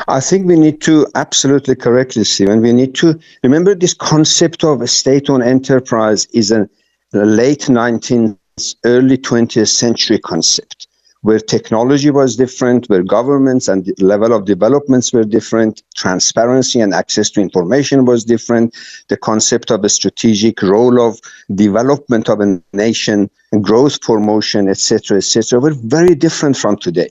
I 0.07 0.19
think 0.19 0.47
we 0.47 0.59
need 0.59 0.81
to 0.81 1.07
absolutely 1.15 1.75
correctly, 1.75 2.23
Stephen. 2.23 2.61
We 2.61 2.73
need 2.73 2.95
to 2.95 3.19
remember 3.43 3.75
this 3.75 3.93
concept 3.93 4.63
of 4.63 4.81
a 4.81 4.87
state 4.87 5.29
owned 5.29 5.43
enterprise 5.43 6.25
is 6.27 6.51
a, 6.51 6.67
a 7.13 7.25
late 7.25 7.61
19th, 7.61 8.37
early 8.83 9.17
20th 9.17 9.69
century 9.69 10.19
concept 10.19 10.78
where 11.21 11.39
technology 11.39 12.09
was 12.09 12.37
different, 12.37 12.87
where 12.87 13.03
governments 13.03 13.67
and 13.67 13.85
the 13.85 13.93
level 14.03 14.33
of 14.33 14.45
developments 14.45 15.11
were 15.11 15.25
different, 15.25 15.83
transparency 15.95 16.79
and 16.79 16.93
access 16.93 17.29
to 17.31 17.41
information 17.41 18.05
was 18.05 18.23
different, 18.23 18.75
the 19.09 19.17
concept 19.17 19.69
of 19.69 19.83
a 19.83 19.89
strategic 19.89 20.61
role 20.61 21.01
of 21.01 21.19
development 21.55 22.29
of 22.29 22.39
a 22.39 22.61
nation, 22.71 23.29
growth 23.61 23.99
promotion, 24.01 24.69
etc., 24.69 25.17
etc., 25.17 25.59
were 25.59 25.73
very 25.83 26.15
different 26.15 26.55
from 26.55 26.77
today. 26.77 27.09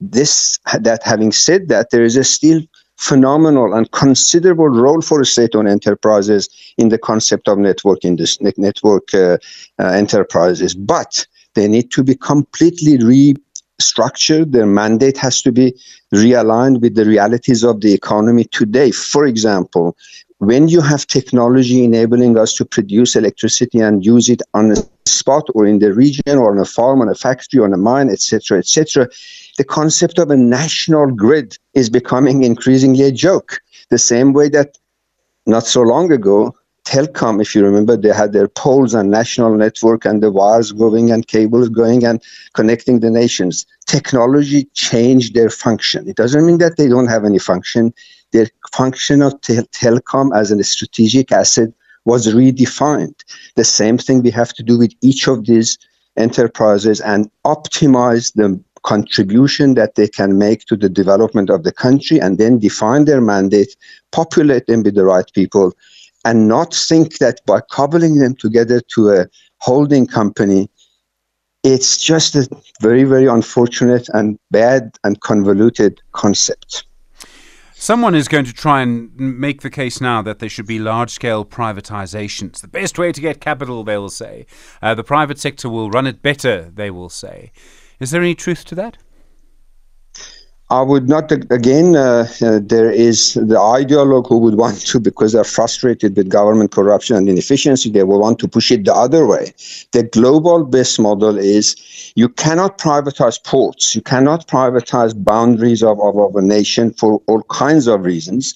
This 0.00 0.58
that 0.80 1.02
having 1.04 1.30
said 1.30 1.68
that, 1.68 1.90
there 1.90 2.02
is 2.02 2.16
a 2.16 2.24
still 2.24 2.62
phenomenal 2.96 3.74
and 3.74 3.90
considerable 3.90 4.68
role 4.68 5.00
for 5.00 5.24
state-owned 5.24 5.68
enterprises 5.68 6.48
in 6.78 6.88
the 6.88 6.98
concept 6.98 7.48
of 7.48 7.58
network 7.58 8.04
industry, 8.04 8.52
network 8.56 9.12
uh, 9.14 9.36
uh, 9.78 9.86
enterprises, 9.86 10.74
but 10.74 11.26
they 11.54 11.68
need 11.68 11.90
to 11.92 12.02
be 12.02 12.14
completely 12.14 12.98
restructured. 12.98 14.52
Their 14.52 14.66
mandate 14.66 15.18
has 15.18 15.42
to 15.42 15.52
be 15.52 15.74
realigned 16.14 16.80
with 16.80 16.94
the 16.94 17.04
realities 17.04 17.64
of 17.64 17.80
the 17.80 17.92
economy 17.92 18.44
today. 18.44 18.90
For 18.90 19.26
example, 19.26 19.96
when 20.38 20.68
you 20.68 20.80
have 20.80 21.06
technology 21.06 21.84
enabling 21.84 22.36
us 22.36 22.54
to 22.54 22.64
produce 22.64 23.14
electricity 23.14 23.78
and 23.78 24.04
use 24.04 24.28
it 24.28 24.42
on 24.54 24.72
a 24.72 24.76
spot 25.06 25.44
or 25.54 25.66
in 25.66 25.78
the 25.78 25.94
region 25.94 26.36
or 26.36 26.50
on 26.50 26.58
a 26.58 26.64
farm, 26.64 27.00
on 27.00 27.08
a 27.08 27.14
factory, 27.14 27.60
on 27.60 27.72
a 27.72 27.76
mine, 27.76 28.10
etc., 28.10 28.58
etc., 28.58 29.08
the 29.56 29.64
concept 29.64 30.18
of 30.18 30.30
a 30.30 30.36
national 30.36 31.06
grid 31.12 31.56
is 31.74 31.88
becoming 31.88 32.42
increasingly 32.42 33.04
a 33.04 33.12
joke. 33.12 33.60
The 33.90 33.98
same 33.98 34.32
way 34.32 34.48
that 34.48 34.78
not 35.46 35.64
so 35.64 35.82
long 35.82 36.10
ago, 36.10 36.56
Telkom, 36.84 37.40
if 37.40 37.54
you 37.54 37.64
remember, 37.64 37.96
they 37.96 38.08
had 38.08 38.32
their 38.32 38.48
poles 38.48 38.92
and 38.92 39.10
national 39.10 39.56
network 39.56 40.04
and 40.04 40.22
the 40.22 40.32
wires 40.32 40.72
going 40.72 41.10
and 41.10 41.26
cables 41.26 41.68
going 41.68 42.04
and 42.04 42.22
connecting 42.54 43.00
the 43.00 43.10
nations. 43.10 43.66
Technology 43.86 44.64
changed 44.74 45.34
their 45.34 45.48
function. 45.48 46.08
It 46.08 46.16
doesn't 46.16 46.44
mean 46.44 46.58
that 46.58 46.76
they 46.76 46.88
don't 46.88 47.06
have 47.06 47.24
any 47.24 47.38
function. 47.38 47.94
Their 48.32 48.48
function 48.72 49.22
of 49.22 49.40
tel- 49.42 49.64
telecom 49.66 50.36
as 50.36 50.50
a 50.50 50.64
strategic 50.64 51.30
asset 51.30 51.68
was 52.04 52.26
redefined. 52.34 53.14
The 53.54 53.64
same 53.64 53.96
thing 53.96 54.22
we 54.22 54.30
have 54.30 54.52
to 54.54 54.62
do 54.62 54.76
with 54.76 54.92
each 55.02 55.28
of 55.28 55.46
these 55.46 55.78
enterprises 56.16 57.00
and 57.00 57.30
optimize 57.44 58.34
the 58.34 58.60
contribution 58.82 59.74
that 59.74 59.94
they 59.94 60.08
can 60.08 60.38
make 60.38 60.64
to 60.64 60.76
the 60.76 60.88
development 60.88 61.50
of 61.50 61.62
the 61.62 61.72
country 61.72 62.20
and 62.20 62.38
then 62.38 62.58
define 62.58 63.04
their 63.04 63.20
mandate, 63.20 63.76
populate 64.10 64.66
them 64.66 64.82
with 64.82 64.96
the 64.96 65.04
right 65.04 65.30
people, 65.32 65.72
and 66.24 66.48
not 66.48 66.74
think 66.74 67.18
that 67.18 67.44
by 67.46 67.60
cobbling 67.70 68.18
them 68.18 68.34
together 68.34 68.80
to 68.94 69.10
a 69.10 69.26
holding 69.58 70.06
company, 70.06 70.68
it's 71.64 71.96
just 71.96 72.34
a 72.34 72.48
very, 72.80 73.04
very 73.04 73.26
unfortunate 73.26 74.08
and 74.14 74.38
bad 74.50 74.96
and 75.04 75.20
convoluted 75.20 76.00
concept. 76.12 76.84
Someone 77.74 78.14
is 78.14 78.28
going 78.28 78.44
to 78.44 78.52
try 78.52 78.80
and 78.80 79.10
make 79.16 79.62
the 79.62 79.70
case 79.70 80.00
now 80.00 80.22
that 80.22 80.38
there 80.38 80.48
should 80.48 80.66
be 80.66 80.78
large 80.78 81.10
scale 81.10 81.44
privatizations. 81.44 82.60
The 82.60 82.68
best 82.68 82.96
way 82.96 83.10
to 83.10 83.20
get 83.20 83.40
capital, 83.40 83.82
they 83.82 83.98
will 83.98 84.08
say. 84.08 84.46
Uh, 84.80 84.94
the 84.94 85.02
private 85.02 85.38
sector 85.40 85.68
will 85.68 85.90
run 85.90 86.06
it 86.06 86.22
better, 86.22 86.70
they 86.72 86.92
will 86.92 87.08
say. 87.08 87.50
Is 87.98 88.12
there 88.12 88.22
any 88.22 88.36
truth 88.36 88.64
to 88.66 88.76
that? 88.76 88.98
I 90.72 90.80
would 90.80 91.06
not, 91.06 91.30
again, 91.30 91.96
uh, 91.96 92.26
uh, 92.40 92.58
there 92.62 92.90
is 92.90 93.34
the 93.34 93.56
ideologue 93.56 94.26
who 94.26 94.38
would 94.38 94.54
want 94.54 94.80
to, 94.86 94.98
because 94.98 95.34
they're 95.34 95.44
frustrated 95.44 96.16
with 96.16 96.30
government 96.30 96.70
corruption 96.70 97.14
and 97.14 97.28
inefficiency, 97.28 97.90
they 97.90 98.04
will 98.04 98.20
want 98.20 98.38
to 98.38 98.48
push 98.48 98.72
it 98.72 98.86
the 98.86 98.94
other 98.94 99.26
way. 99.26 99.52
The 99.92 100.04
global 100.04 100.64
best 100.64 100.98
model 100.98 101.36
is 101.36 101.76
you 102.16 102.30
cannot 102.30 102.78
privatize 102.78 103.38
ports, 103.44 103.94
you 103.94 104.00
cannot 104.00 104.48
privatize 104.48 105.12
boundaries 105.22 105.82
of, 105.82 106.00
of, 106.00 106.16
of 106.16 106.36
a 106.36 106.40
nation 106.40 106.94
for 106.94 107.20
all 107.26 107.42
kinds 107.50 107.86
of 107.86 108.06
reasons 108.06 108.54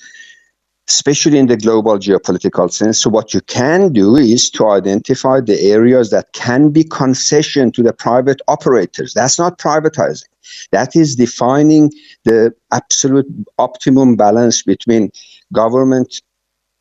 especially 0.89 1.37
in 1.37 1.49
the 1.49 1.57
global 1.57 1.99
geopolitical 1.99 2.73
sense. 2.73 3.01
So 3.01 3.11
what 3.11 3.35
you 3.35 3.41
can 3.41 3.93
do 3.93 4.15
is 4.15 4.49
to 4.51 4.69
identify 4.69 5.41
the 5.41 5.61
areas 5.63 6.11
that 6.11 6.33
can 6.33 6.71
be 6.71 6.85
concession 6.85 7.73
to 7.73 7.83
the 7.83 7.93
private 7.93 8.41
operators. 8.47 9.13
That's 9.13 9.37
not 9.37 9.59
privatizing. 9.59 10.27
That 10.73 10.97
is 10.97 11.17
defining 11.17 11.93
the 12.25 12.55
absolute 12.73 13.27
optimum 13.59 14.17
balance 14.17 14.63
between 14.63 15.11
government 15.53 16.23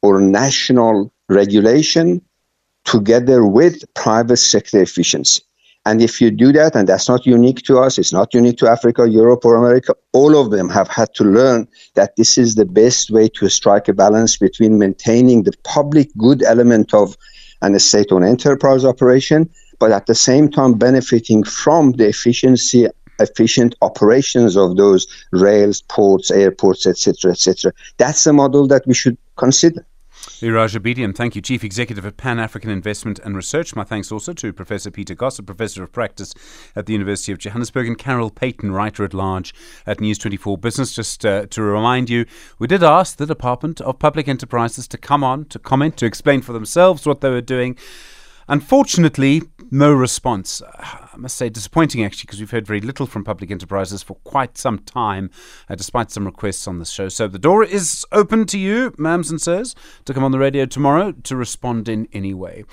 or 0.01 0.21
national 0.21 1.13
regulation 1.29 2.21
together 2.83 3.45
with 3.45 3.83
private 3.95 4.37
sector 4.37 4.81
efficiency. 4.81 5.41
And 5.87 6.01
if 6.01 6.19
you 6.19 6.31
do 6.31 6.51
that, 6.53 6.75
and 6.75 6.89
that's 6.89 7.07
not 7.07 7.27
unique 7.27 7.61
to 7.63 7.77
us, 7.77 7.99
it's 7.99 8.11
not 8.11 8.33
unique 8.33 8.57
to 8.57 8.67
Africa, 8.67 9.07
Europe, 9.07 9.45
or 9.45 9.55
America, 9.55 9.93
all 10.13 10.35
of 10.35 10.49
them 10.49 10.67
have 10.69 10.87
had 10.87 11.13
to 11.15 11.23
learn 11.23 11.67
that 11.93 12.15
this 12.15 12.39
is 12.39 12.55
the 12.55 12.65
best 12.65 13.11
way 13.11 13.27
to 13.29 13.49
strike 13.49 13.87
a 13.87 13.93
balance 13.93 14.35
between 14.35 14.79
maintaining 14.79 15.43
the 15.43 15.53
public 15.63 16.09
good 16.17 16.41
element 16.41 16.93
of 16.95 17.15
an 17.61 17.77
state 17.77 18.11
owned 18.11 18.25
enterprise 18.25 18.83
operation, 18.83 19.49
but 19.79 19.91
at 19.91 20.07
the 20.07 20.15
same 20.15 20.49
time 20.49 20.73
benefiting 20.73 21.43
from 21.43 21.91
the 21.93 22.07
efficiency 22.07 22.87
efficient 23.19 23.75
operations 23.81 24.55
of 24.55 24.77
those 24.77 25.07
rails, 25.31 25.81
ports, 25.83 26.31
airports, 26.31 26.85
etc., 26.85 27.31
etc. 27.31 27.71
That's 27.97 28.23
the 28.23 28.33
model 28.33 28.67
that 28.67 28.85
we 28.85 28.93
should 28.93 29.17
consider. 29.37 29.85
Iraj 30.41 30.77
Abedian, 30.77 31.15
thank 31.15 31.35
you, 31.35 31.41
Chief 31.41 31.63
Executive 31.63 32.05
at 32.05 32.17
Pan 32.17 32.39
African 32.39 32.69
Investment 32.69 33.19
and 33.19 33.35
Research. 33.35 33.75
My 33.75 33.83
thanks 33.83 34.11
also 34.11 34.33
to 34.33 34.51
Professor 34.51 34.91
Peter 34.91 35.15
Gossip, 35.15 35.45
Professor 35.45 35.83
of 35.83 35.91
Practice 35.91 36.33
at 36.75 36.87
the 36.87 36.93
University 36.93 37.31
of 37.31 37.37
Johannesburg, 37.37 37.87
and 37.87 37.97
Carol 37.97 38.29
Paton, 38.31 38.71
Writer 38.71 39.05
at 39.05 39.13
Large 39.13 39.53
at 39.85 40.01
News 40.01 40.17
24 40.17 40.57
Business. 40.57 40.93
Just 40.93 41.25
uh, 41.25 41.45
to 41.47 41.61
remind 41.61 42.09
you, 42.09 42.25
we 42.59 42.67
did 42.67 42.83
ask 42.83 43.17
the 43.17 43.25
Department 43.25 43.79
of 43.81 43.99
Public 43.99 44.27
Enterprises 44.27 44.87
to 44.89 44.97
come 44.97 45.23
on, 45.23 45.45
to 45.45 45.59
comment, 45.59 45.95
to 45.97 46.05
explain 46.05 46.41
for 46.41 46.53
themselves 46.53 47.05
what 47.05 47.21
they 47.21 47.29
were 47.29 47.39
doing. 47.39 47.77
Unfortunately, 48.47 49.41
no 49.71 49.93
response. 49.93 50.61
I 51.15 51.17
must 51.17 51.37
say, 51.37 51.47
disappointing 51.47 52.03
actually, 52.03 52.25
because 52.25 52.41
we've 52.41 52.51
heard 52.51 52.67
very 52.67 52.81
little 52.81 53.05
from 53.05 53.23
public 53.23 53.49
enterprises 53.49 54.03
for 54.03 54.15
quite 54.25 54.57
some 54.57 54.79
time, 54.79 55.31
uh, 55.69 55.75
despite 55.75 56.11
some 56.11 56.25
requests 56.25 56.67
on 56.67 56.79
the 56.79 56.85
show. 56.85 57.07
So 57.07 57.29
the 57.29 57.39
door 57.39 57.63
is 57.63 58.05
open 58.11 58.45
to 58.47 58.59
you, 58.59 58.91
ma'ams 58.91 59.29
and 59.29 59.41
sirs, 59.41 59.75
to 60.03 60.13
come 60.13 60.25
on 60.25 60.31
the 60.31 60.39
radio 60.39 60.65
tomorrow 60.65 61.13
to 61.13 61.35
respond 61.37 61.87
in 61.87 62.09
any 62.11 62.33
way. 62.33 62.65